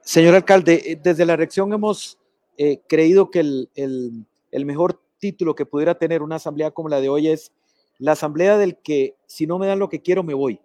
Señor 0.00 0.34
alcalde, 0.34 0.82
eh, 0.84 0.98
desde 1.00 1.24
la 1.24 1.36
reacción 1.36 1.72
hemos 1.72 2.18
eh, 2.58 2.82
creído 2.86 3.30
que 3.30 3.40
el, 3.40 3.70
el, 3.74 4.26
el 4.50 4.66
mejor 4.66 5.00
título 5.18 5.54
que 5.54 5.64
pudiera 5.64 5.96
tener 5.96 6.22
una 6.22 6.36
asamblea 6.36 6.70
como 6.70 6.88
la 6.88 7.00
de 7.00 7.08
hoy 7.08 7.28
es 7.28 7.52
la 7.98 8.12
asamblea 8.12 8.58
del 8.58 8.76
que 8.76 9.16
si 9.26 9.46
no 9.46 9.58
me 9.58 9.66
dan 9.66 9.78
lo 9.78 9.88
que 9.88 10.02
quiero 10.02 10.22
me 10.22 10.34
voy. 10.34 10.60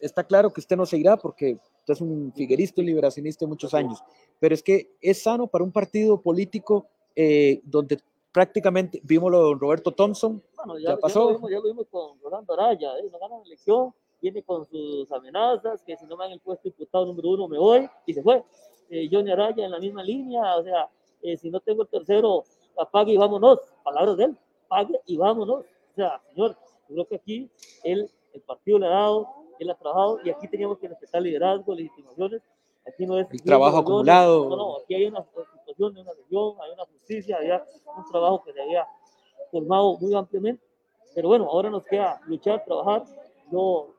Está 0.00 0.24
claro 0.24 0.50
que 0.50 0.60
usted 0.60 0.76
no 0.76 0.86
se 0.86 0.96
irá 0.96 1.16
porque 1.16 1.58
usted 1.80 1.94
es 1.94 2.00
un 2.00 2.32
figuerista 2.34 2.80
y 2.80 2.86
liberacionista 2.86 3.44
de 3.44 3.48
muchos 3.48 3.74
años, 3.74 4.02
pero 4.40 4.54
es 4.54 4.62
que 4.62 4.96
es 5.00 5.22
sano 5.22 5.46
para 5.46 5.64
un 5.64 5.72
partido 5.72 6.20
político 6.20 6.86
eh, 7.14 7.60
donde 7.64 7.98
prácticamente, 8.32 9.00
vimos 9.04 9.30
lo 9.30 9.38
de 9.38 9.44
don 9.44 9.60
Roberto 9.60 9.92
Thompson, 9.92 10.42
Bueno, 10.56 10.78
ya, 10.78 10.96
pasó. 10.96 11.38
Ya 11.48 11.56
lo, 11.56 11.62
vimos, 11.62 11.86
con 11.88 12.18
Rolando 12.20 12.54
Araya, 12.54 12.98
¿eh? 12.98 13.08
no 13.12 13.18
gana 13.18 13.38
la 13.38 13.44
elección, 13.44 13.94
viene 14.20 14.42
con 14.42 14.64
sus 14.66 15.10
amenazas, 15.12 15.82
que 15.82 15.96
si 15.96 16.04
no 16.06 16.16
me 16.16 16.24
dan 16.24 16.32
el 16.32 16.40
puesto 16.40 16.68
diputado 16.68 17.06
número 17.06 17.30
uno 17.30 17.46
me 17.46 17.58
voy, 17.58 17.88
y 18.06 18.14
se 18.14 18.22
fue. 18.22 18.42
Eh, 18.90 19.08
Johnny 19.10 19.30
Araya 19.30 19.64
en 19.64 19.70
la 19.70 19.78
misma 19.78 20.02
línea, 20.02 20.56
o 20.56 20.64
sea, 20.64 20.88
eh, 21.24 21.36
si 21.38 21.50
no 21.50 21.58
tengo 21.60 21.82
el 21.82 21.88
tercero, 21.88 22.44
apague 22.78 23.12
y 23.12 23.16
vámonos, 23.16 23.58
palabras 23.82 24.16
de 24.18 24.24
él, 24.24 24.36
pague 24.68 25.00
y 25.06 25.16
vámonos. 25.16 25.60
O 25.60 25.94
sea, 25.96 26.20
señor, 26.28 26.56
yo 26.88 26.94
creo 26.94 27.08
que 27.08 27.16
aquí 27.16 27.50
él, 27.82 28.10
el 28.32 28.40
partido 28.42 28.78
le 28.78 28.86
ha 28.86 28.90
dado, 28.90 29.28
él 29.58 29.70
ha 29.70 29.74
trabajado, 29.74 30.20
y 30.22 30.30
aquí 30.30 30.46
teníamos 30.48 30.78
que 30.78 30.88
respetar 30.88 31.22
liderazgo, 31.22 31.74
legitimaciones, 31.74 32.42
aquí 32.86 33.06
no 33.06 33.18
es... 33.18 33.26
El 33.30 33.42
trabajo 33.42 33.78
acumulado. 33.78 34.50
No, 34.50 34.56
no, 34.56 34.76
aquí 34.78 34.94
hay 34.94 35.06
una 35.06 35.24
situación 35.58 35.94
de 35.94 36.02
una 36.02 36.12
región, 36.12 36.54
hay 36.60 36.72
una 36.72 36.84
justicia, 36.84 37.38
hay 37.38 37.50
un 37.50 38.10
trabajo 38.10 38.42
que 38.44 38.52
se 38.52 38.60
había 38.60 38.86
formado 39.50 39.96
muy 39.98 40.14
ampliamente. 40.14 40.62
Pero 41.14 41.28
bueno, 41.28 41.48
ahora 41.48 41.70
nos 41.70 41.84
queda 41.84 42.20
luchar, 42.26 42.64
trabajar. 42.64 43.04
Yo 43.50 43.94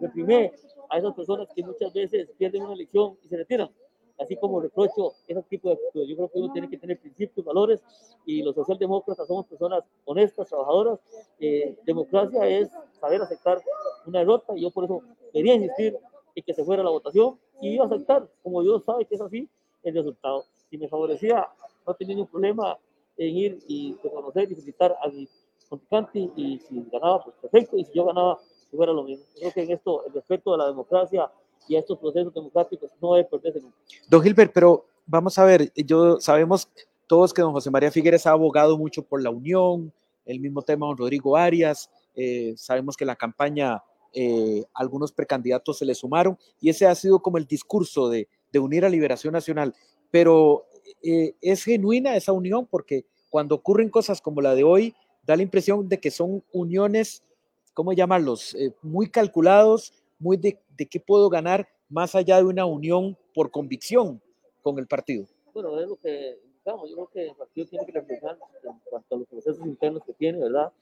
reprimé 0.00 0.52
a 0.88 0.98
esas 0.98 1.14
personas 1.14 1.48
que 1.54 1.62
muchas 1.62 1.92
veces 1.92 2.30
pierden 2.38 2.62
una 2.62 2.74
elección 2.74 3.16
y 3.22 3.28
se 3.28 3.36
retiran. 3.36 3.70
Así 4.18 4.36
como 4.36 4.60
reprocho 4.60 5.12
ese 5.26 5.42
tipo 5.42 5.68
de 5.68 5.74
actitudes. 5.74 6.08
Yo 6.08 6.16
creo 6.16 6.28
que 6.28 6.38
uno 6.38 6.52
tiene 6.52 6.70
que 6.70 6.78
tener 6.78 6.98
principios, 7.00 7.44
valores 7.44 7.82
y 8.24 8.42
los 8.42 8.54
socialdemócratas 8.54 9.26
somos 9.26 9.46
personas 9.46 9.82
honestas, 10.04 10.48
trabajadoras. 10.48 11.00
Eh, 11.40 11.76
democracia 11.84 12.46
es 12.46 12.70
saber 13.00 13.22
aceptar 13.22 13.60
una 14.06 14.20
derrota 14.20 14.52
y 14.56 14.62
yo 14.62 14.70
por 14.70 14.84
eso 14.84 15.02
quería 15.32 15.54
insistir 15.54 15.98
en 16.34 16.44
que 16.44 16.54
se 16.54 16.64
fuera 16.64 16.82
la 16.82 16.90
votación 16.90 17.38
y 17.60 17.70
iba 17.70 17.84
a 17.84 17.86
aceptar, 17.86 18.28
como 18.42 18.62
Dios 18.62 18.84
sabe 18.84 19.04
que 19.04 19.16
es 19.16 19.20
así, 19.20 19.48
el 19.82 19.94
resultado. 19.94 20.44
Si 20.70 20.78
me 20.78 20.88
favorecía, 20.88 21.48
no 21.86 21.94
tenía 21.94 22.14
ningún 22.14 22.30
problema 22.30 22.78
en 23.16 23.36
ir 23.36 23.58
y 23.68 23.96
reconocer 24.02 24.44
y 24.44 24.54
felicitar 24.54 24.96
a 25.02 25.08
mi 25.08 25.28
contrincante 25.68 26.30
y 26.36 26.58
si 26.58 26.84
ganaba, 26.90 27.22
pues 27.22 27.36
perfecto, 27.40 27.76
y 27.76 27.84
si 27.84 27.92
yo 27.92 28.04
ganaba, 28.04 28.38
fuera 28.76 28.92
lo 28.92 29.04
mismo. 29.04 29.24
Creo 29.38 29.52
que 29.52 29.62
en 29.62 29.70
esto, 29.70 30.04
el 30.04 30.12
respeto 30.12 30.54
a 30.54 30.58
la 30.58 30.66
democracia 30.66 31.30
y 31.68 31.76
a 31.76 31.80
estos 31.80 31.98
procesos 31.98 32.32
democráticos 32.34 32.90
no 33.00 33.14
debe 33.14 33.28
perderse 33.28 33.60
nunca. 33.60 33.76
Don 34.08 34.22
Gilbert, 34.22 34.52
pero 34.52 34.86
vamos 35.06 35.38
a 35.38 35.44
ver, 35.44 35.72
yo 35.74 36.20
sabemos 36.20 36.68
todos 37.06 37.32
que 37.32 37.42
don 37.42 37.52
José 37.52 37.70
María 37.70 37.90
Figueres 37.90 38.26
ha 38.26 38.30
abogado 38.30 38.78
mucho 38.78 39.02
por 39.02 39.22
la 39.22 39.30
unión, 39.30 39.92
el 40.24 40.40
mismo 40.40 40.62
tema 40.62 40.86
don 40.86 40.96
Rodrigo 40.96 41.36
Arias, 41.36 41.90
eh, 42.14 42.54
sabemos 42.56 42.96
que 42.96 43.04
la 43.04 43.16
campaña 43.16 43.82
eh, 44.12 44.64
algunos 44.74 45.12
precandidatos 45.12 45.78
se 45.78 45.84
le 45.84 45.94
sumaron 45.94 46.38
y 46.60 46.70
ese 46.70 46.86
ha 46.86 46.94
sido 46.94 47.20
como 47.20 47.38
el 47.38 47.46
discurso 47.46 48.08
de, 48.08 48.28
unir 48.54 48.84
a 48.84 48.88
Liberación 48.88 49.32
Nacional, 49.32 49.74
pero 50.12 50.66
eh, 51.02 51.34
es 51.40 51.64
genuina 51.64 52.14
esa 52.14 52.30
unión 52.30 52.68
porque 52.70 53.04
cuando 53.28 53.56
ocurren 53.56 53.90
cosas 53.90 54.20
como 54.20 54.40
la 54.40 54.54
de 54.54 54.62
hoy, 54.62 54.94
da 55.24 55.34
la 55.34 55.42
impresión 55.42 55.88
de 55.88 55.98
que 55.98 56.12
son 56.12 56.44
uniones, 56.52 57.24
¿cómo 57.72 57.92
llamarlos? 57.92 58.56
Muy 58.80 59.10
calculados, 59.10 59.92
muy 60.24 60.38
de, 60.38 60.58
de 60.74 60.86
qué 60.86 60.98
puedo 60.98 61.28
ganar 61.28 61.68
más 61.90 62.14
allá 62.14 62.38
de 62.38 62.44
una 62.44 62.64
unión 62.64 63.16
por 63.34 63.50
convicción 63.50 64.22
con 64.62 64.78
el 64.78 64.86
partido. 64.86 65.26
Bueno, 65.52 65.78
es 65.78 65.86
lo 65.86 65.96
que, 65.96 66.38
digamos, 66.64 66.88
yo 66.88 66.96
creo 66.96 67.10
que 67.12 67.26
el 67.28 67.36
partido 67.36 67.66
tiene 67.66 67.84
que 67.84 67.92
reflejar 67.92 68.38
en 68.64 68.80
cuanto 68.88 69.14
a 69.14 69.18
los 69.18 69.28
procesos 69.28 69.66
internos 69.66 70.02
que 70.02 70.14
tiene, 70.14 70.38
¿verdad? 70.38 70.72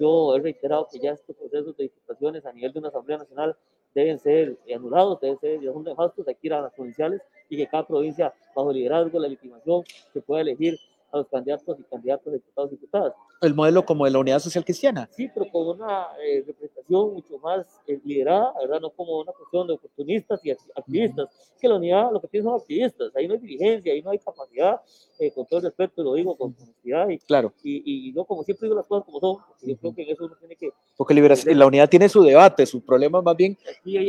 Yo 0.00 0.36
he 0.36 0.40
reiterado 0.40 0.86
que 0.90 1.00
ya 1.00 1.10
estos 1.10 1.34
procesos 1.34 1.76
de 1.76 1.84
diputaciones 1.84 2.46
a 2.46 2.52
nivel 2.52 2.72
de 2.72 2.78
una 2.78 2.88
Asamblea 2.88 3.18
Nacional 3.18 3.56
deben 3.92 4.20
ser 4.20 4.56
anulados, 4.72 5.20
deben 5.20 5.38
ser 5.40 5.58
de 5.58 5.72
nefasto 5.74 6.22
de 6.22 6.30
aquí 6.30 6.48
a 6.48 6.60
las 6.60 6.72
provinciales 6.72 7.20
y 7.48 7.56
que 7.56 7.66
cada 7.66 7.84
provincia, 7.84 8.32
bajo 8.54 8.70
el 8.70 8.76
liderazgo, 8.76 9.18
la 9.18 9.28
legitimación, 9.28 9.82
se 10.12 10.22
pueda 10.22 10.42
elegir 10.42 10.78
a 11.12 11.18
los 11.18 11.28
candidatos 11.28 11.78
y 11.78 11.82
candidatos 11.84 12.32
diputados 12.32 12.72
y 12.72 12.74
diputadas. 12.76 13.12
El 13.40 13.54
modelo 13.54 13.84
como 13.84 14.06
de 14.06 14.10
la 14.10 14.18
Unidad 14.18 14.38
Social 14.38 14.64
Cristiana. 14.64 15.08
Sí, 15.12 15.28
pero 15.32 15.50
con 15.50 15.68
una 15.68 16.08
eh, 16.24 16.42
representación 16.46 17.12
mucho 17.12 17.38
más 17.38 17.66
eh, 17.86 18.00
liderada, 18.04 18.54
¿verdad? 18.60 18.80
No 18.80 18.90
como 18.90 19.20
una 19.20 19.32
cuestión 19.32 19.66
de 19.66 19.74
oportunistas 19.74 20.44
y 20.44 20.50
activistas. 20.50 21.28
Que 21.60 21.68
la 21.68 21.76
unidad 21.76 22.10
lo 22.10 22.20
que 22.20 22.28
tiene 22.28 22.44
son 22.44 22.58
activistas, 22.58 23.14
ahí 23.14 23.28
no 23.28 23.34
hay 23.34 23.40
dirigencia, 23.40 23.92
ahí 23.92 24.02
no 24.02 24.10
hay 24.10 24.18
capacidad, 24.18 24.80
eh, 25.18 25.30
con 25.32 25.46
todo 25.46 25.58
el 25.58 25.66
respeto, 25.66 26.02
lo 26.02 26.14
digo 26.14 26.36
con 26.36 26.56
honestidad. 26.60 27.08
Y, 27.08 27.18
claro. 27.18 27.52
Y, 27.62 28.08
y, 28.08 28.12
no 28.12 28.24
como 28.24 28.42
siempre 28.42 28.66
digo 28.66 28.76
las 28.76 28.86
cosas 28.86 29.04
como 29.04 29.20
son, 29.20 29.36
porque 29.46 29.66
yo 29.66 29.76
creo 29.76 29.94
que 29.94 30.02
en 30.02 30.10
eso 30.10 30.24
uno 30.24 30.36
tiene 30.36 30.56
que... 30.56 30.70
Porque 30.96 31.14
liberación, 31.14 31.58
la 31.58 31.66
unidad 31.66 31.88
tiene 31.88 32.08
su 32.08 32.22
debate, 32.22 32.64
sus 32.64 32.82
problemas 32.82 33.22
más 33.22 33.36
bien 33.36 33.56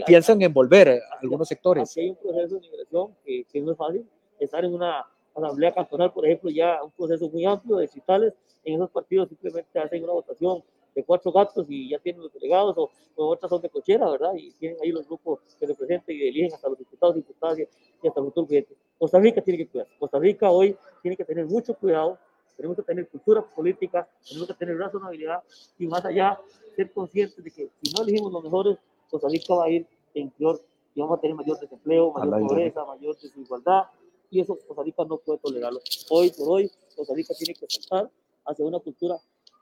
piensan 0.05 0.37
en 0.37 0.47
envolver 0.47 0.89
a 0.89 1.19
algunos 1.21 1.47
sectores. 1.47 1.91
Aquí 1.91 1.99
hay 1.99 2.09
un 2.11 2.15
proceso 2.15 2.55
de 2.55 2.61
migración 2.61 3.15
que, 3.25 3.45
que 3.51 3.61
no 3.61 3.71
es 3.71 3.77
fácil, 3.77 4.07
estar 4.39 4.63
en 4.63 4.73
una 4.73 5.05
asamblea 5.35 5.73
cantonal, 5.73 6.11
por 6.11 6.25
ejemplo, 6.25 6.49
ya 6.49 6.83
un 6.83 6.91
proceso 6.91 7.29
muy 7.29 7.45
amplio 7.45 7.77
de 7.77 7.87
citales, 7.87 8.33
en 8.63 8.75
esos 8.75 8.89
partidos 8.89 9.29
simplemente 9.29 9.79
hacen 9.79 10.03
una 10.03 10.13
votación 10.13 10.63
de 10.95 11.03
cuatro 11.03 11.31
gatos 11.31 11.65
y 11.69 11.89
ya 11.89 11.99
tienen 11.99 12.21
los 12.21 12.31
delegados, 12.33 12.77
o, 12.77 12.89
otras 13.15 13.49
son 13.49 13.61
de 13.61 13.69
cochera, 13.69 14.09
¿verdad? 14.09 14.33
Y 14.35 14.51
tienen 14.51 14.77
ahí 14.81 14.91
los 14.91 15.07
grupos 15.07 15.39
que 15.59 15.65
representan 15.65 16.15
y 16.15 16.27
eligen 16.27 16.53
hasta 16.53 16.69
los 16.69 16.77
diputados, 16.77 17.15
diputadas 17.15 17.59
y, 17.59 17.63
hasta 18.07 18.19
el 18.19 18.25
futuro 18.25 18.47
presidente. 18.47 18.75
Costa 18.97 19.19
Rica 19.19 19.41
tiene 19.41 19.57
que 19.57 19.67
cuidar. 19.67 19.87
Costa 19.99 20.19
Rica 20.19 20.49
hoy 20.51 20.77
tiene 21.01 21.17
que 21.17 21.25
tener 21.25 21.45
mucho 21.45 21.73
cuidado, 21.73 22.17
tenemos 22.55 22.77
que 22.77 22.83
tener 22.83 23.07
cultura 23.07 23.41
política, 23.41 24.07
tenemos 24.27 24.47
que 24.47 24.53
tener 24.53 24.77
razonabilidad 24.77 25.41
y 25.79 25.87
más 25.87 26.05
allá 26.05 26.39
ser 26.75 26.91
conscientes 26.91 27.43
de 27.43 27.51
que 27.51 27.69
si 27.81 27.93
no 27.93 28.03
elegimos 28.03 28.31
los 28.31 28.43
mejores, 28.43 28.77
Costa 29.09 29.27
Rica 29.29 29.55
va 29.55 29.65
a 29.65 29.69
ir 29.69 29.87
en 30.13 30.29
peor 30.31 30.61
y 30.95 31.01
vamos 31.01 31.17
a 31.17 31.21
tener 31.21 31.35
mayor 31.35 31.59
desempleo, 31.59 32.11
mayor 32.11 32.47
pobreza, 32.47 32.85
mayor 32.85 33.17
desigualdad 33.17 33.85
y 34.33 34.39
eso 34.39 34.57
Costa 34.67 34.83
Rica 34.83 35.05
no 35.05 35.17
puede 35.17 35.39
tolerarlo. 35.39 35.79
Hoy 36.09 36.31
por 36.31 36.49
hoy, 36.49 36.71
Costa 36.95 37.13
Rica 37.13 37.33
tiene 37.37 37.53
que 37.53 37.67
saltar 37.69 38.09
hacia 38.45 38.65
una 38.65 38.79
cultura 38.79 39.15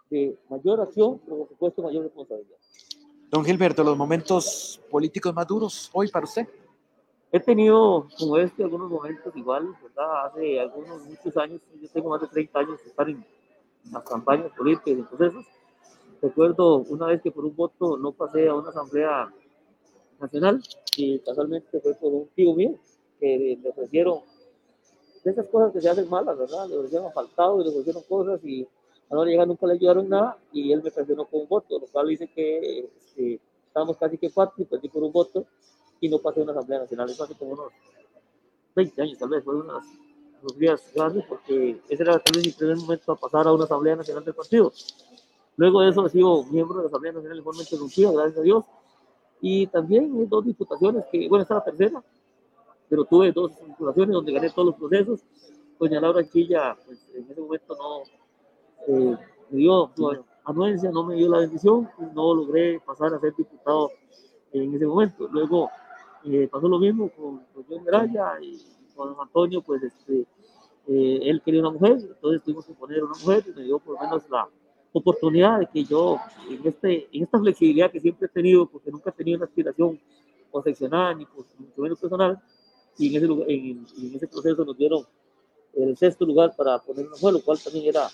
de 0.10 0.38
mayor 0.50 0.80
acción, 0.80 1.20
pero 1.26 1.40
por 1.40 1.50
supuesto 1.50 1.82
mayor 1.82 2.04
responsabilidad. 2.04 2.58
Don 3.30 3.44
Gilberto, 3.44 3.84
los 3.84 3.98
momentos 3.98 4.80
políticos 4.90 5.34
más 5.34 5.48
duros 5.48 5.90
hoy 5.94 6.08
para 6.08 6.26
usted. 6.26 6.48
He 7.34 7.40
tenido, 7.40 8.08
como 8.18 8.38
este, 8.38 8.64
algunos 8.64 8.90
momentos 8.90 9.34
igual, 9.36 9.74
¿verdad? 9.82 10.26
Hace 10.26 10.60
algunos, 10.60 11.06
muchos 11.06 11.36
años, 11.38 11.62
yo 11.82 11.90
tengo 11.90 12.10
más 12.10 12.22
de 12.22 12.28
30 12.28 12.60
años 12.60 12.84
de 12.84 12.90
estar 12.90 13.10
en 13.10 13.26
las 13.90 14.04
campañas 14.04 14.52
políticas 14.58 15.00
y 15.00 15.04
procesos. 15.04 15.46
Recuerdo 16.22 16.78
una 16.78 17.08
vez 17.08 17.22
que 17.22 17.32
por 17.32 17.46
un 17.46 17.56
voto 17.56 17.98
no 17.98 18.12
pasé 18.12 18.48
a 18.48 18.56
una 18.56 18.70
asamblea 18.70 19.34
nacional 20.20 20.62
y 20.96 21.20
casualmente 21.20 21.80
fue 21.80 21.94
por 21.96 22.14
un 22.14 22.28
tío 22.36 22.54
mío 22.54 22.76
que 23.20 23.58
le 23.62 23.70
ofrecieron 23.70 24.22
de 25.24 25.32
esas 25.32 25.48
cosas 25.48 25.72
que 25.72 25.82
se 25.82 25.90
hacen 25.90 26.10
malas, 26.10 26.38
¿verdad? 26.38 26.68
Le 26.68 26.78
ofrecieron 26.78 27.12
faltado 27.12 27.62
y 27.62 27.64
le 27.64 27.70
ofrecieron 27.70 28.04
cosas 28.04 28.44
y 28.44 28.68
a 29.10 29.16
no 29.16 29.26
llegar 29.26 29.48
nunca 29.48 29.68
le 29.68 29.74
ayudaron 29.74 30.08
nada 30.10 30.38
y 30.52 30.72
él 30.72 30.82
me 30.82 30.92
presionó 30.92 31.26
con 31.26 31.42
un 31.42 31.48
voto, 31.48 31.78
lo 31.80 31.88
cual 31.88 32.08
dice 32.08 32.28
que 32.28 32.90
este, 32.98 33.40
estábamos 33.68 33.98
casi 33.98 34.18
que 34.18 34.32
cuatro 34.32 34.56
y 34.64 34.66
perdí 34.66 34.90
por 34.90 35.04
un 35.04 35.12
voto 35.12 35.46
y 36.00 36.10
no 36.10 36.18
pasé 36.20 36.42
una 36.42 36.54
Asamblea 36.54 36.80
Nacional. 36.80 37.10
Eso 37.10 37.24
hace 37.24 37.36
como 37.36 37.52
unos 37.52 37.72
20 38.76 39.02
años, 39.02 39.18
tal 39.18 39.30
vez, 39.30 39.44
fue 39.44 39.56
unas 39.56 39.84
unos 40.42 40.58
días 40.58 40.82
grandes 40.96 41.24
porque 41.26 41.80
ese 41.88 42.04
era 42.04 42.18
tal 42.18 42.36
vez 42.36 42.46
mi 42.46 42.52
primer 42.52 42.78
momento 42.78 43.12
a 43.12 43.16
pasar 43.16 43.48
a 43.48 43.54
una 43.54 43.66
Asamblea 43.66 43.96
Nacional 43.96 44.26
del 44.26 44.34
partido. 44.34 44.74
Luego 45.58 45.82
de 45.82 45.90
eso 45.90 46.06
he 46.06 46.10
sido 46.10 46.44
miembro 46.46 46.78
de 46.78 46.84
la 46.84 46.88
Asamblea 46.88 47.14
Nacional 47.14 47.38
de 47.38 47.44
forma 47.44 47.62
interrumpida, 47.62 48.12
gracias 48.12 48.38
a 48.38 48.42
Dios. 48.42 48.66
Y 49.42 49.68
también 49.68 50.30
dos 50.30 50.46
diputaciones, 50.46 51.06
que 51.12 51.28
bueno, 51.28 51.44
esta 51.44 51.58
es 51.58 51.66
la 51.66 51.72
tercera, 51.72 52.04
pero 52.92 53.06
tuve 53.06 53.32
dos 53.32 53.54
situaciones 53.54 54.14
donde 54.14 54.34
gané 54.34 54.50
todos 54.50 54.66
los 54.66 54.76
procesos. 54.76 55.22
Doña 55.80 56.02
Laura 56.02 56.28
Chilla, 56.28 56.76
pues 56.86 57.00
en 57.16 57.24
ese 57.32 57.40
momento 57.40 57.74
no 57.78 58.04
eh, 58.86 59.18
me 59.50 59.58
dio 59.58 59.90
anuencia, 60.44 60.92
no 60.92 61.06
me 61.06 61.16
dio 61.16 61.30
la 61.30 61.38
bendición, 61.38 61.90
no 62.14 62.36
logré 62.36 62.82
pasar 62.82 63.14
a 63.14 63.20
ser 63.22 63.34
diputado 63.34 63.92
en 64.52 64.76
ese 64.76 64.86
momento. 64.86 65.30
Luego 65.32 65.70
eh, 66.26 66.50
pasó 66.52 66.68
lo 66.68 66.80
mismo 66.80 67.10
con, 67.12 67.42
John 67.70 67.86
Graya 67.86 68.34
y 68.42 68.62
con 68.94 69.16
Antonio, 69.18 69.62
pues 69.62 69.84
este, 69.84 70.26
eh, 70.88 71.20
él 71.24 71.42
quería 71.46 71.62
una 71.62 71.72
mujer, 71.72 71.94
entonces 71.94 72.44
tuvimos 72.44 72.66
que 72.66 72.74
poner 72.74 73.02
una 73.06 73.18
mujer 73.18 73.46
y 73.48 73.58
me 73.58 73.64
dio 73.64 73.80
por 73.80 73.96
lo 73.96 74.02
menos 74.02 74.30
la 74.30 74.50
oportunidad 74.92 75.60
de 75.60 75.68
que 75.68 75.86
yo, 75.86 76.18
en, 76.50 76.68
este, 76.68 77.08
en 77.14 77.24
esta 77.24 77.40
flexibilidad 77.40 77.90
que 77.90 78.02
siempre 78.02 78.26
he 78.26 78.30
tenido, 78.30 78.66
porque 78.66 78.92
nunca 78.92 79.12
he 79.12 79.14
tenido 79.14 79.38
una 79.38 79.46
aspiración 79.46 79.98
concepcional 80.52 81.18
ni 81.18 81.26
pues, 81.26 81.48
mucho 81.58 81.82
menos 81.82 81.98
personal, 81.98 82.38
y 82.98 83.16
en 83.16 83.24
ese, 83.24 83.26
en, 83.48 84.16
ese 84.16 84.28
proceso 84.28 84.66
nos 84.66 84.78
dieron 84.78 85.06
el 85.74 85.96
sexto 85.98 86.26
lugar 86.26 86.56
para 86.56 86.80
poner 86.80 87.08
una 87.08 87.16
mujer, 87.16 87.34
lo 87.34 87.42
cual 87.42 87.60
también 87.64 87.86
era 87.86 88.08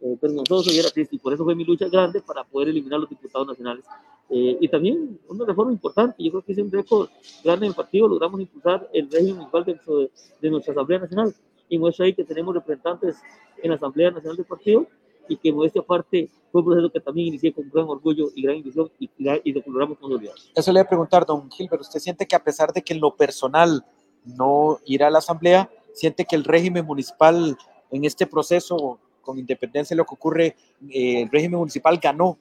eh, 0.00 0.16
vergonzoso 0.20 0.72
y 0.72 0.78
era 0.78 0.90
triste, 0.90 1.16
y 1.16 1.18
por 1.18 1.32
eso 1.32 1.44
fue 1.44 1.54
mi 1.54 1.64
lucha 1.64 1.88
grande 1.88 2.20
para 2.20 2.44
poder 2.44 2.68
eliminar 2.68 3.00
los 3.00 3.10
diputados 3.10 3.46
nacionales. 3.46 3.84
Eh, 4.30 4.56
y 4.60 4.68
también 4.68 5.18
una 5.28 5.44
reforma 5.44 5.72
importante, 5.72 6.22
yo 6.22 6.30
creo 6.30 6.42
que 6.42 6.52
es 6.52 6.58
un 6.58 6.70
récord 6.70 7.08
grande 7.44 7.66
en 7.66 7.70
el 7.72 7.76
partido, 7.76 8.08
logramos 8.08 8.40
impulsar 8.40 8.88
el 8.92 9.10
régimen 9.10 9.36
municipal 9.36 9.64
dentro 9.64 9.98
de, 9.98 10.10
de 10.40 10.50
nuestra 10.50 10.72
Asamblea 10.72 11.00
Nacional, 11.00 11.34
y 11.68 11.78
muestra 11.78 12.06
ahí 12.06 12.14
que 12.14 12.24
tenemos 12.24 12.54
representantes 12.54 13.16
en 13.62 13.70
la 13.70 13.76
Asamblea 13.76 14.10
Nacional 14.10 14.36
del 14.36 14.46
Partido, 14.46 14.86
y 15.28 15.36
que 15.36 15.52
modestia 15.52 15.80
aparte 15.80 16.28
fue 16.50 16.60
un 16.60 16.66
proceso 16.66 16.90
que 16.90 17.00
también 17.00 17.28
inicié 17.28 17.52
con 17.52 17.68
gran 17.70 17.86
orgullo 17.86 18.28
y 18.34 18.42
gran 18.42 18.56
ilusión 18.56 18.90
y, 18.98 19.08
y 19.16 19.52
lo 19.52 19.62
logramos 19.66 19.98
consolidar. 19.98 20.34
Eso 20.54 20.72
le 20.72 20.80
voy 20.80 20.86
a 20.86 20.88
preguntar, 20.88 21.24
don 21.24 21.50
Gilbert, 21.50 21.80
¿usted 21.80 22.00
siente 22.00 22.26
que 22.26 22.36
a 22.36 22.42
pesar 22.42 22.72
de 22.72 22.82
que 22.82 22.92
en 22.92 23.00
lo 23.00 23.14
personal 23.14 23.84
no 24.24 24.78
ir 24.84 25.04
a 25.04 25.10
la 25.10 25.18
asamblea, 25.18 25.70
siente 25.92 26.24
que 26.24 26.36
el 26.36 26.44
régimen 26.44 26.84
municipal 26.84 27.56
en 27.90 28.04
este 28.04 28.26
proceso 28.26 28.98
con 29.20 29.38
independencia 29.38 29.94
de 29.94 29.98
lo 29.98 30.04
que 30.04 30.14
ocurre, 30.14 30.56
el 30.90 31.28
régimen 31.30 31.58
municipal 31.58 31.98
ganó 31.98 32.38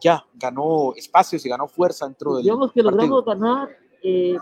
ya, 0.00 0.24
ganó 0.34 0.94
espacios 0.96 1.44
y 1.44 1.48
ganó 1.48 1.68
fuerza 1.68 2.06
dentro 2.06 2.34
del 2.34 2.44
Digamos 2.44 2.72
que 2.72 2.82
logramos 2.82 3.24
ganar, 3.24 3.68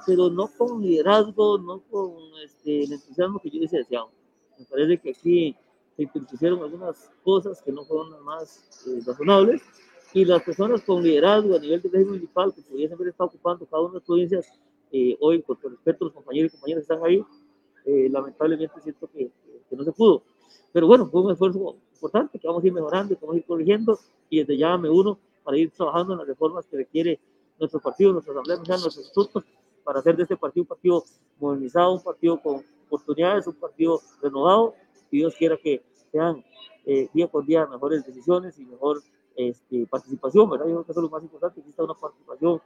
pero 0.06 0.30
no 0.30 0.48
con 0.56 0.82
liderazgo, 0.82 1.58
no 1.58 1.80
con 1.90 2.14
este, 2.44 2.84
el 2.84 2.92
entusiasmo 2.92 3.40
que 3.40 3.50
yo 3.50 3.58
hubiese 3.58 3.78
deseado. 3.78 4.10
Me 4.58 4.64
parece 4.66 4.98
que 4.98 5.10
aquí 5.10 5.56
se 5.96 6.02
impusieron 6.02 6.60
algunas 6.62 7.10
cosas 7.24 7.60
que 7.62 7.72
no 7.72 7.84
fueron 7.84 8.10
las 8.12 8.20
más 8.20 8.86
razonables 9.06 9.62
y 10.14 10.24
las 10.24 10.42
personas 10.42 10.82
con 10.82 11.02
liderazgo 11.02 11.56
a 11.56 11.58
nivel 11.58 11.80
del 11.82 11.92
régimen 11.92 12.14
municipal 12.14 12.54
que 12.54 12.62
pudiesen 12.62 12.94
haber 12.94 13.08
estado 13.08 13.28
ocupando 13.28 13.66
cada 13.66 13.82
una 13.82 13.92
de 13.92 13.98
las 13.98 14.06
provincias, 14.06 14.60
eh, 14.92 15.16
hoy 15.20 15.42
con 15.42 15.56
respeto 15.60 16.04
a 16.04 16.06
los 16.06 16.14
compañeros 16.14 16.52
y 16.52 16.56
compañeras 16.56 16.82
están 16.82 17.04
ahí, 17.04 17.24
eh, 17.84 18.08
lamentablemente 18.10 18.80
siento 18.80 19.08
que, 19.12 19.30
que, 19.68 19.76
no 19.76 19.84
se 19.84 19.92
pudo. 19.92 20.22
Pero 20.72 20.86
bueno, 20.86 21.08
fue 21.08 21.22
un 21.22 21.32
esfuerzo 21.32 21.76
importante 21.94 22.38
que 22.38 22.46
vamos 22.46 22.62
a 22.62 22.66
ir 22.66 22.72
mejorando, 22.72 23.14
que 23.14 23.20
vamos 23.20 23.36
a 23.36 23.38
ir 23.38 23.44
corrigiendo 23.46 23.98
y 24.28 24.38
desde 24.40 24.56
ya 24.56 24.76
me 24.76 24.88
uno 24.88 25.18
para 25.42 25.56
ir 25.56 25.70
trabajando 25.70 26.12
en 26.12 26.20
las 26.20 26.28
reformas 26.28 26.66
que 26.66 26.76
requiere 26.76 27.18
nuestro 27.58 27.80
partido, 27.80 28.12
nuestra 28.12 28.32
Asamblea 28.32 28.56
nuestros 28.58 28.98
institutos, 28.98 29.44
para 29.84 30.00
hacer 30.00 30.16
de 30.16 30.22
este 30.22 30.36
partido 30.36 30.62
un 30.62 30.68
partido 30.68 31.04
modernizado, 31.40 31.94
un 31.94 32.02
partido 32.02 32.40
con 32.40 32.64
oportunidades, 32.86 33.46
un 33.46 33.54
partido 33.54 34.00
renovado, 34.20 34.74
y 35.10 35.18
Dios 35.18 35.34
quiera 35.36 35.56
que 35.56 35.82
sean 36.10 36.44
eh, 36.84 37.08
día 37.12 37.26
por 37.28 37.44
día 37.46 37.66
mejores 37.66 38.04
decisiones 38.04 38.58
y 38.58 38.64
mejor 38.64 39.02
este, 39.36 39.86
participación, 39.86 40.50
¿verdad? 40.50 40.66
Yo 40.66 40.72
creo 40.74 40.84
que 40.84 40.92
eso 40.92 41.00
es 41.00 41.04
lo 41.04 41.10
más 41.10 41.22
importante, 41.22 41.54
que 41.54 41.60
exista 41.60 41.84
una 41.84 41.94
participación 41.94 42.60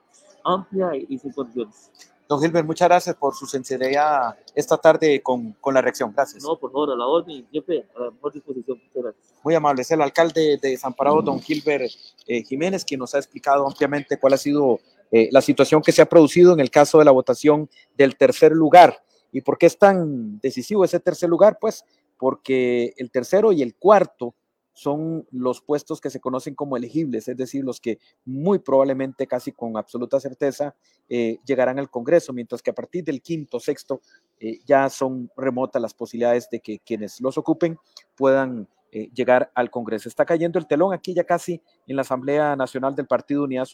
amplia 0.45 0.97
y, 0.97 1.19
sin 1.19 1.33
condiciones. 1.33 1.91
Don 2.29 2.41
Gilbert, 2.41 2.67
muchas 2.67 2.89
gracias 2.89 3.15
por 3.15 3.35
su 3.35 3.47
sinceridad 3.47 4.37
esta 4.55 4.77
tarde 4.77 5.23
con, 5.23 5.53
con, 5.61 5.75
la 5.75 5.81
reacción. 5.81 6.13
Gracias. 6.13 6.43
No, 6.43 6.59
por 6.59 6.73
favor, 6.73 6.91
a 6.91 6.97
la 6.97 7.07
orden, 7.07 7.47
siempre 7.51 7.87
a 7.95 8.01
la 8.01 8.11
mejor 8.11 8.33
disposición. 8.33 8.79
Muchas 8.79 9.03
gracias. 9.03 9.35
Muy 9.45 9.55
amable. 9.55 9.83
Es 9.83 9.91
el 9.93 10.03
alcalde 10.03 10.59
de 10.61 10.71
Desamparado, 10.71 11.23
don 11.23 11.41
Gilbert 11.41 11.91
eh, 12.27 12.43
Jiménez, 12.43 12.85
quien 12.85 12.99
nos 12.99 13.15
ha 13.15 13.19
explicado 13.19 13.65
ampliamente 13.65 14.19
cuál 14.19 14.33
ha 14.33 14.39
sido 14.39 14.81
eh, 15.13 15.29
la 15.31 15.41
situación 15.41 15.83
que 15.83 15.93
se 15.93 16.03
ha 16.03 16.07
producido 16.07 16.53
en 16.53 16.61
el 16.61 16.71
caso 16.71 16.99
de 16.99 17.05
la 17.05 17.13
votación 17.13 17.71
del 17.97 18.17
tercer 18.17 18.53
lugar. 18.53 19.03
¿Y 19.31 19.43
por 19.43 19.57
qué 19.57 19.67
es 19.67 19.79
tan 19.79 20.41
decisivo 20.41 20.85
ese 20.85 20.99
tercer 20.99 21.29
lugar? 21.29 21.59
Pues 21.61 21.85
porque 22.19 22.95
el 22.97 23.11
tercero 23.11 23.53
y 23.53 23.63
el 23.63 23.77
cuarto 23.77 24.35
son 24.77 25.27
los 25.31 25.63
puestos 25.63 26.03
que 26.03 26.11
se 26.11 26.21
conocen 26.21 26.55
como 26.55 26.77
elegibles, 26.77 27.27
es 27.29 27.37
decir, 27.39 27.65
los 27.65 27.81
que 27.81 27.99
muy 28.27 28.59
probablemente, 28.59 29.27
casi 29.27 29.51
con 29.51 29.79
absoluta 29.79 30.21
certeza, 30.21 30.77
eh, 31.09 31.39
llegarán 31.47 31.79
al 31.79 31.89
Congreso, 31.89 32.35
mientras 32.35 32.61
que 32.61 32.73
a 32.73 32.75
partir 32.75 33.03
del 33.03 33.23
quinto, 33.23 33.59
sexto, 33.59 34.03
eh, 34.39 34.59
ya 34.67 34.91
son 34.91 35.31
remotas 35.35 35.81
las 35.81 35.95
posibilidades 35.95 36.51
de 36.51 36.61
que 36.61 36.79
quienes 36.81 37.23
los 37.23 37.39
ocupen 37.39 37.79
puedan 38.15 38.69
eh, 38.93 39.09
llegar 39.15 39.51
al 39.55 39.71
Congreso. 39.71 40.11
Está 40.11 40.27
cayendo 40.27 40.59
el 40.59 40.67
telón 40.67 40.93
aquí 40.93 41.15
ya 41.15 41.25
casi 41.25 41.63
en 41.87 41.97
la 41.97 42.03
Asamblea 42.03 42.55
Nacional 42.55 42.95
del 42.95 43.07
Partido 43.07 43.45
Unidad 43.45 43.67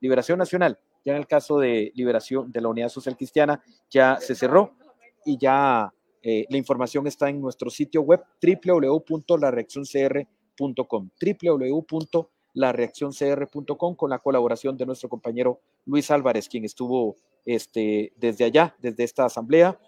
Liberación 0.00 0.38
Nacional, 0.38 0.78
ya 1.02 1.12
en 1.12 1.18
el 1.18 1.26
caso 1.26 1.58
de 1.58 1.92
Liberación 1.94 2.52
de 2.52 2.60
la 2.60 2.68
Unidad 2.68 2.90
Social 2.90 3.16
Cristiana, 3.16 3.62
ya 3.88 4.18
se 4.20 4.34
cerró 4.34 4.74
y 5.24 5.38
ya 5.38 5.94
eh, 6.28 6.44
la 6.50 6.56
información 6.56 7.06
está 7.06 7.30
en 7.30 7.40
nuestro 7.40 7.70
sitio 7.70 8.02
web 8.02 8.20
www.lareaccioncr.com, 8.42 11.10
www.lareaccioncr.com 11.20 13.94
con 13.94 14.10
la 14.10 14.18
colaboración 14.18 14.76
de 14.76 14.86
nuestro 14.86 15.08
compañero 15.08 15.60
Luis 15.84 16.10
Álvarez, 16.10 16.48
quien 16.48 16.64
estuvo 16.64 17.14
este, 17.44 18.12
desde 18.16 18.44
allá, 18.44 18.74
desde 18.80 19.04
esta 19.04 19.26
asamblea. 19.26 19.78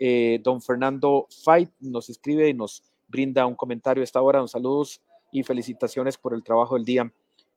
Eh, 0.00 0.40
don 0.42 0.60
Fernando 0.60 1.28
Fight 1.44 1.70
nos 1.78 2.10
escribe 2.10 2.48
y 2.48 2.54
nos 2.54 2.82
brinda 3.06 3.46
un 3.46 3.54
comentario 3.54 4.00
a 4.00 4.04
esta 4.04 4.20
hora. 4.20 4.40
Don 4.40 4.48
saludos 4.48 5.00
y 5.30 5.44
felicitaciones 5.44 6.18
por 6.18 6.34
el 6.34 6.42
trabajo 6.42 6.74
del 6.74 6.84
día, 6.84 7.12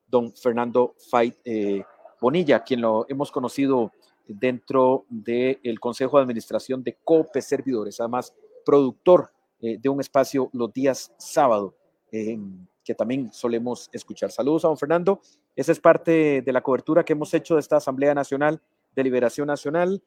don 0.06 0.32
Fernando 0.36 0.94
Fight 1.10 1.34
eh, 1.44 1.84
Bonilla, 2.22 2.64
quien 2.64 2.82
lo 2.82 3.08
hemos 3.10 3.32
conocido 3.32 3.92
dentro 4.28 5.06
del 5.10 5.80
Consejo 5.80 6.18
de 6.18 6.24
Administración 6.24 6.84
de 6.84 6.98
COPE 7.04 7.42
Servidores, 7.42 8.00
además 8.00 8.34
productor 8.66 9.32
eh, 9.62 9.78
de 9.80 9.90
un 9.90 10.02
espacio 10.02 10.50
los 10.54 10.74
días 10.74 11.14
sábado, 11.18 11.76
que 12.10 12.96
también 12.96 13.32
solemos 13.34 13.90
escuchar. 13.92 14.32
Saludos 14.32 14.64
a 14.64 14.70
don 14.70 14.78
Fernando. 14.78 15.22
Esa 15.56 15.72
es 15.72 15.80
parte 15.80 16.42
de 16.42 16.54
la 16.54 16.62
cobertura 16.62 17.04
que 17.04 17.14
hemos 17.14 17.34
hecho 17.34 17.56
de 17.56 17.60
esta 17.60 17.78
Asamblea 17.78 18.14
Nacional 18.14 18.62
de 18.96 19.04
Liberación 19.04 19.48
Nacional. 19.48 20.02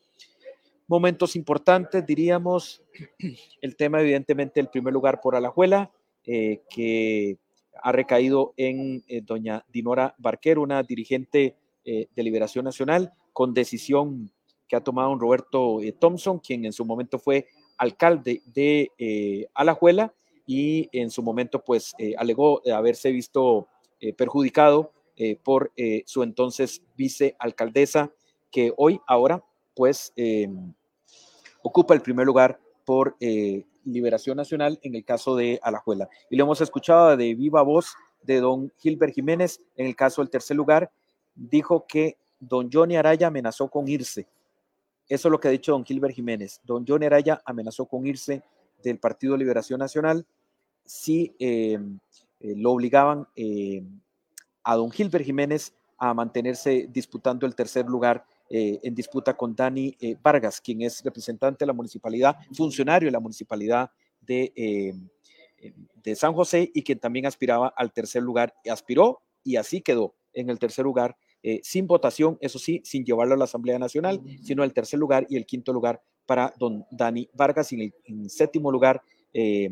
Momentos 0.86 1.36
importantes, 1.36 2.04
diríamos, 2.06 2.82
el 3.60 3.76
tema 3.76 4.00
evidentemente 4.00 4.60
el 4.60 4.68
primer 4.68 4.94
lugar 4.94 5.20
por 5.20 5.36
Alajuela, 5.36 5.90
eh, 6.24 6.62
que 6.70 7.38
ha 7.82 7.92
recaído 7.92 8.54
en 8.56 9.04
eh, 9.08 9.20
doña 9.20 9.64
Dinora 9.70 10.14
Barquero, 10.18 10.62
una 10.62 10.82
dirigente 10.82 11.56
de 11.82 12.22
Liberación 12.22 12.66
Nacional, 12.66 13.12
con 13.32 13.54
decisión 13.54 14.30
que 14.70 14.76
ha 14.76 14.84
tomado 14.84 15.10
un 15.10 15.20
Roberto 15.20 15.80
eh, 15.82 15.92
Thompson, 15.92 16.38
quien 16.38 16.64
en 16.64 16.72
su 16.72 16.84
momento 16.84 17.18
fue 17.18 17.48
alcalde 17.76 18.42
de 18.46 18.90
eh, 18.98 19.48
Alajuela 19.52 20.14
y 20.46 20.88
en 20.92 21.10
su 21.10 21.22
momento 21.22 21.64
pues 21.64 21.92
eh, 21.98 22.14
alegó 22.16 22.62
haberse 22.72 23.10
visto 23.10 23.68
perjudicado 24.16 24.92
por 25.42 25.70
su 26.06 26.22
entonces 26.22 26.82
vicealcaldesa, 26.96 28.10
que 28.50 28.72
hoy, 28.78 28.98
ahora, 29.06 29.44
pues 29.74 30.14
em, 30.16 30.72
ocupa 31.62 31.92
el 31.92 32.00
primer 32.00 32.24
lugar 32.24 32.58
por 32.86 33.18
Liberación 33.84 34.38
Nacional 34.38 34.78
en 34.82 34.94
el 34.94 35.04
caso 35.04 35.36
de 35.36 35.60
Alajuela. 35.62 36.08
Y 36.30 36.36
lo 36.36 36.44
hemos 36.44 36.62
escuchado 36.62 37.14
de 37.14 37.34
viva 37.34 37.60
voz 37.60 37.94
de 38.22 38.40
don 38.40 38.72
Gilbert 38.78 39.14
Jiménez 39.14 39.60
en 39.76 39.86
el 39.86 39.94
caso 39.96 40.22
del 40.22 40.30
tercer 40.30 40.56
lugar, 40.56 40.90
dijo 41.34 41.86
que 41.86 42.16
don 42.40 42.70
Johnny 42.72 42.96
Araya 42.96 43.28
amenazó 43.28 43.68
con 43.68 43.86
irse. 43.86 44.26
Eso 45.08 45.28
es 45.28 45.32
lo 45.32 45.38
que 45.38 45.48
ha 45.48 45.50
dicho 45.50 45.72
don 45.72 45.84
Gilbert 45.84 46.14
Jiménez. 46.14 46.60
Don 46.64 46.84
Johnny 46.86 47.06
Araya 47.06 47.40
amenazó 47.44 47.84
con 47.84 48.06
irse 48.06 48.42
del 48.82 48.98
Partido 48.98 49.36
Liberación 49.36 49.78
Nacional 49.78 50.26
si 50.84 51.34
em, 51.38 51.98
eh, 52.40 52.54
lo 52.56 52.72
obligaban 52.72 53.26
em, 53.36 54.00
a 54.64 54.74
don 54.76 54.90
Gilbert 54.90 55.24
Jiménez 55.24 55.74
a 55.98 56.14
mantenerse 56.14 56.88
disputando 56.90 57.46
el 57.46 57.54
tercer 57.54 57.86
lugar 57.86 58.24
eh, 58.48 58.80
en 58.82 58.94
disputa 58.94 59.36
con 59.36 59.54
Dani 59.54 59.96
eh, 60.00 60.16
Vargas, 60.20 60.60
quien 60.60 60.82
es 60.82 61.04
representante 61.04 61.64
de 61.64 61.66
la 61.66 61.72
municipalidad, 61.72 62.36
funcionario 62.52 63.08
de 63.08 63.12
la 63.12 63.20
municipalidad 63.20 63.90
de, 64.20 64.94
de 66.02 66.14
San 66.14 66.32
José 66.32 66.70
y 66.72 66.82
quien 66.82 66.98
también 66.98 67.26
aspiraba 67.26 67.72
al 67.76 67.92
tercer 67.92 68.22
lugar. 68.22 68.54
Aspiró 68.70 69.20
y 69.44 69.56
así 69.56 69.80
quedó 69.80 70.14
en 70.32 70.50
el 70.50 70.58
tercer 70.58 70.84
lugar 70.84 71.16
eh, 71.42 71.60
sin 71.62 71.86
votación, 71.86 72.38
eso 72.40 72.58
sí, 72.58 72.80
sin 72.84 73.04
llevarlo 73.04 73.34
a 73.34 73.38
la 73.38 73.44
Asamblea 73.44 73.78
Nacional, 73.78 74.20
sino 74.42 74.64
el 74.64 74.72
tercer 74.72 74.98
lugar 74.98 75.26
y 75.28 75.36
el 75.36 75.46
quinto 75.46 75.72
lugar 75.72 76.02
para 76.26 76.52
don 76.58 76.84
Dani 76.90 77.28
Vargas 77.32 77.72
y 77.72 77.92
en 78.04 78.20
el 78.22 78.30
séptimo 78.30 78.70
lugar 78.70 79.02
eh, 79.32 79.70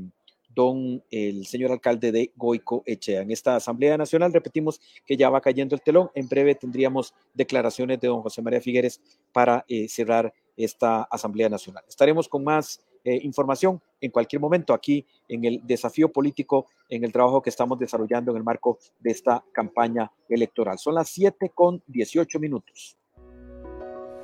don 0.49 1.05
el 1.11 1.47
señor 1.47 1.71
alcalde 1.71 2.11
de 2.11 2.33
Goico 2.35 2.83
Echea. 2.85 3.21
En 3.21 3.31
esta 3.31 3.55
Asamblea 3.55 3.97
Nacional 3.97 4.33
repetimos 4.33 4.81
que 5.07 5.17
ya 5.17 5.31
va 5.31 5.41
cayendo 5.41 5.77
el 5.77 5.83
telón. 5.83 6.11
En 6.15 6.29
breve 6.29 6.55
tendríamos 6.55 7.15
declaraciones 7.35 8.01
de 8.01 8.09
don 8.09 8.23
José 8.23 8.43
María 8.43 8.61
Figueres 8.61 9.01
para 9.33 9.65
eh, 9.69 9.89
cerrar 9.89 10.33
esta 10.57 11.03
Asamblea 11.03 11.49
Nacional. 11.49 11.85
Estaremos 11.89 12.29
con 12.29 12.43
más 12.43 12.81
eh, 13.09 13.21
información 13.23 13.81
en 14.01 14.11
cualquier 14.11 14.41
momento 14.41 14.75
aquí 14.75 15.07
en 15.29 15.45
el 15.47 15.61
desafío 15.65 16.13
político, 16.13 16.67
en 16.91 17.05
el 17.05 17.13
trabajo 17.13 17.41
que 17.41 17.49
estamos 17.49 17.79
desarrollando 17.79 18.33
en 18.33 18.37
el 18.37 18.45
marco 18.45 18.79
de 19.01 19.11
esta 19.11 19.43
campaña 19.53 20.13
electoral. 20.29 20.79
Son 20.79 20.95
las 20.95 21.09
7 21.09 21.51
con 21.55 21.83
18 21.87 22.39
minutos. 22.39 22.99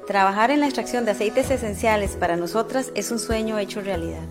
Trabajar 0.06 0.50
en 0.50 0.60
la 0.60 0.66
extracción 0.66 1.06
de 1.06 1.12
aceites 1.12 1.50
esenciales 1.50 2.16
para 2.16 2.36
nosotras 2.36 2.92
es 2.94 3.10
un 3.10 3.18
sueño 3.18 3.58
hecho 3.58 3.80
realidad. 3.80 4.28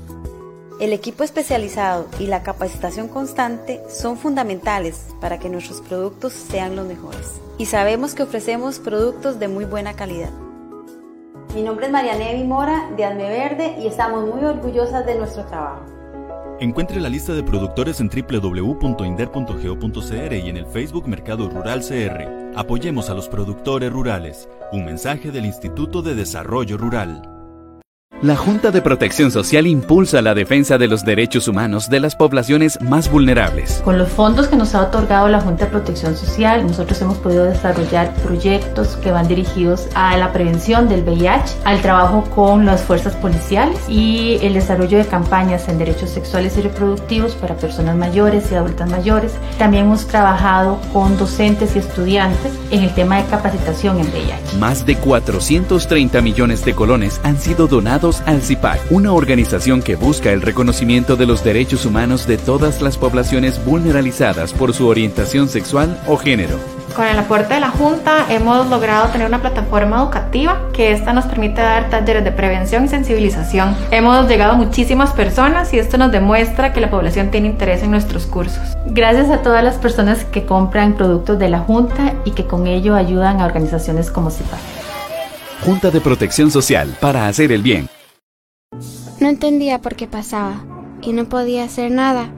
El 0.80 0.94
equipo 0.94 1.24
especializado 1.24 2.08
y 2.20 2.28
la 2.28 2.44
capacitación 2.44 3.08
constante 3.08 3.82
son 3.90 4.18
fundamentales 4.18 5.08
para 5.20 5.40
que 5.40 5.50
nuestros 5.50 5.82
productos 5.82 6.34
sean 6.34 6.76
los 6.76 6.88
mejores. 6.88 7.42
Y 7.58 7.66
sabemos 7.66 8.14
que 8.14 8.24
ofrecemos 8.24 8.80
productos 8.80 9.40
de 9.40 9.48
muy 9.48 9.66
buena 9.66 9.96
calidad. 9.96 10.32
Mi 11.54 11.62
nombre 11.62 11.86
es 11.86 11.92
Marianevi 11.92 12.46
Mora 12.46 12.90
de 12.98 13.06
Alme 13.06 13.30
Verde 13.30 13.76
y 13.80 13.86
estamos 13.86 14.28
muy 14.28 14.44
orgullosas 14.44 15.06
de 15.06 15.14
nuestro 15.16 15.46
trabajo. 15.46 15.86
Encuentre 16.60 17.00
la 17.00 17.10
lista 17.10 17.34
de 17.34 17.44
productores 17.44 18.00
en 18.00 18.10
www.inder.go.cr 18.10 20.34
y 20.34 20.50
en 20.50 20.58
el 20.58 20.66
Facebook 20.66 21.08
Mercado 21.08 21.48
Rural 21.50 21.82
CR. 21.82 22.56
Apoyemos 22.56 23.12
a 23.12 23.14
los 23.14 23.30
productores 23.30 23.92
rurales. 23.92 24.50
Un 24.72 24.86
mensaje 24.86 25.30
del 25.30 25.46
Instituto 25.46 26.02
de 26.02 26.16
Desarrollo 26.16 26.76
Rural. 26.78 27.33
La 28.24 28.38
Junta 28.38 28.72
de 28.72 28.82
Protección 28.82 29.32
Social 29.32 29.68
impulsa 29.68 30.22
la 30.22 30.34
defensa 30.34 30.78
de 30.78 30.88
los 30.88 31.04
derechos 31.04 31.50
humanos 31.50 31.90
de 31.90 32.00
las 32.00 32.16
poblaciones 32.16 32.80
más 32.80 33.12
vulnerables. 33.12 33.82
Con 33.84 33.98
los 33.98 34.08
fondos 34.08 34.48
que 34.48 34.56
nos 34.56 34.76
ha 34.76 34.84
otorgado 34.84 35.28
la 35.28 35.42
Junta 35.42 35.66
de 35.66 35.72
Protección 35.72 36.16
Social, 36.16 36.66
nosotros 36.66 37.02
hemos 37.02 37.18
podido 37.18 37.44
desarrollar 37.44 38.14
proyectos 38.24 38.96
que 38.96 39.12
van 39.12 39.28
dirigidos 39.28 39.90
a 39.94 40.16
la 40.16 40.32
prevención 40.32 40.88
del 40.88 41.04
VIH, 41.04 41.54
al 41.66 41.82
trabajo 41.82 42.24
con 42.34 42.66
las 42.66 42.84
fuerzas 42.84 43.14
policiales 43.18 43.78
y 43.90 44.38
el 44.42 44.54
desarrollo 44.54 45.00
de 45.00 45.06
campañas 45.06 45.68
en 45.68 45.78
derechos 45.78 46.10
sexuales 46.10 46.58
y 46.58 46.62
reproductivos 46.62 47.36
para 47.36 47.58
personas 47.58 47.98
mayores 47.98 48.50
y 48.54 48.56
adultas 48.56 48.90
mayores. 48.90 49.34
También 49.58 49.88
hemos 49.88 50.08
trabajado 50.08 50.80
con 50.94 51.18
docentes 51.18 51.76
y 51.76 51.80
estudiantes 51.80 52.54
en 52.72 52.84
el 52.84 52.96
tema 52.96 53.18
de 53.18 53.26
capacitación 53.26 54.00
en 54.00 54.08
VIH. 54.08 54.58
Más 54.60 54.86
de 54.86 54.96
430 54.96 56.22
millones 56.22 56.64
de 56.64 56.74
colones 56.74 57.20
han 57.26 57.38
sido 57.38 57.68
donados 57.68 58.13
al 58.26 58.42
CIPAC, 58.42 58.92
una 58.92 59.14
organización 59.14 59.82
que 59.82 59.96
busca 59.96 60.32
el 60.32 60.42
reconocimiento 60.42 61.16
de 61.16 61.26
los 61.26 61.44
derechos 61.44 61.86
humanos 61.86 62.28
de 62.28 62.38
todas 62.38 62.82
las 62.82 62.98
poblaciones 62.98 63.64
vulnerabilizadas 63.66 64.54
por 64.54 64.74
su 64.74 64.88
orientación 64.88 65.50
sexual 65.50 66.00
o 66.08 66.18
género. 66.18 66.60
Con 66.96 67.08
el 67.08 67.18
aporte 67.18 67.56
de 67.56 67.60
la 67.60 67.72
Junta 67.72 68.28
hemos 68.30 68.70
logrado 68.70 69.08
tener 69.08 69.28
una 69.28 69.42
plataforma 69.42 69.98
educativa 69.98 70.62
que 70.74 70.92
esta 70.92 71.12
nos 71.12 71.26
permite 71.26 71.60
dar 71.60 71.90
talleres 71.90 72.24
de 72.24 72.32
prevención 72.32 72.86
y 72.86 72.88
sensibilización. 72.88 73.76
Hemos 73.90 74.28
llegado 74.28 74.52
a 74.52 74.56
muchísimas 74.56 75.12
personas 75.12 75.74
y 75.74 75.80
esto 75.80 75.98
nos 75.98 76.12
demuestra 76.12 76.72
que 76.72 76.82
la 76.82 76.92
población 76.92 77.32
tiene 77.32 77.48
interés 77.48 77.82
en 77.82 77.90
nuestros 77.90 78.28
cursos. 78.28 78.62
Gracias 78.86 79.32
a 79.32 79.42
todas 79.42 79.64
las 79.64 79.78
personas 79.78 80.24
que 80.26 80.46
compran 80.46 80.94
productos 80.94 81.40
de 81.40 81.50
la 81.50 81.62
Junta 81.62 82.14
y 82.26 82.32
que 82.32 82.46
con 82.46 82.68
ello 82.68 82.94
ayudan 82.94 83.42
a 83.42 83.46
organizaciones 83.46 84.12
como 84.12 84.30
CIPAC. 84.30 84.60
Junta 85.66 85.90
de 85.90 86.02
Protección 86.02 86.52
Social 86.52 86.96
para 87.00 87.28
hacer 87.28 87.52
el 87.52 87.64
bien. 87.64 87.90
No 89.24 89.30
entendía 89.30 89.80
por 89.80 89.96
qué 89.96 90.06
pasaba 90.06 90.66
y 91.02 91.14
no 91.14 91.30
podía 91.30 91.64
hacer 91.64 91.90
nada, 91.90 92.30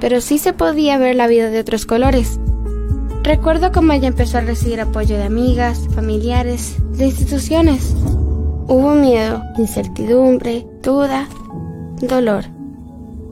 pero 0.00 0.20
sí 0.20 0.38
se 0.38 0.52
podía 0.52 0.98
ver 0.98 1.14
la 1.14 1.28
vida 1.28 1.48
de 1.48 1.60
otros 1.60 1.86
colores. 1.86 2.40
Recuerdo 3.22 3.70
cómo 3.70 3.92
ella 3.92 4.08
empezó 4.08 4.38
a 4.38 4.40
recibir 4.40 4.80
apoyo 4.80 5.16
de 5.16 5.22
amigas, 5.22 5.86
familiares, 5.94 6.74
de 6.90 7.06
instituciones. 7.06 7.94
Hubo 8.66 8.96
miedo, 8.96 9.44
incertidumbre, 9.58 10.66
duda, 10.82 11.28
dolor. 12.00 12.46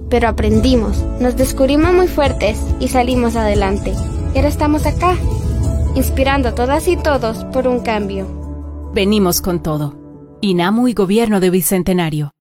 Pero 0.09 0.29
aprendimos, 0.29 1.05
nos 1.19 1.37
descubrimos 1.37 1.93
muy 1.93 2.07
fuertes 2.07 2.57
y 2.79 2.87
salimos 2.87 3.35
adelante. 3.35 3.95
Y 4.33 4.37
ahora 4.37 4.49
estamos 4.49 4.87
acá, 4.87 5.17
inspirando 5.97 6.51
a 6.51 6.55
todas 6.55 6.87
y 6.87 6.97
todos 6.97 7.43
por 7.47 7.67
un 7.67 7.81
cambio. 7.81 8.93
Venimos 8.95 9.41
con 9.41 9.61
todo. 9.61 10.39
INAMU 10.41 10.87
y 10.87 10.95
Gobierno 10.95 11.41
de 11.41 11.51
Bicentenario. 11.51 12.36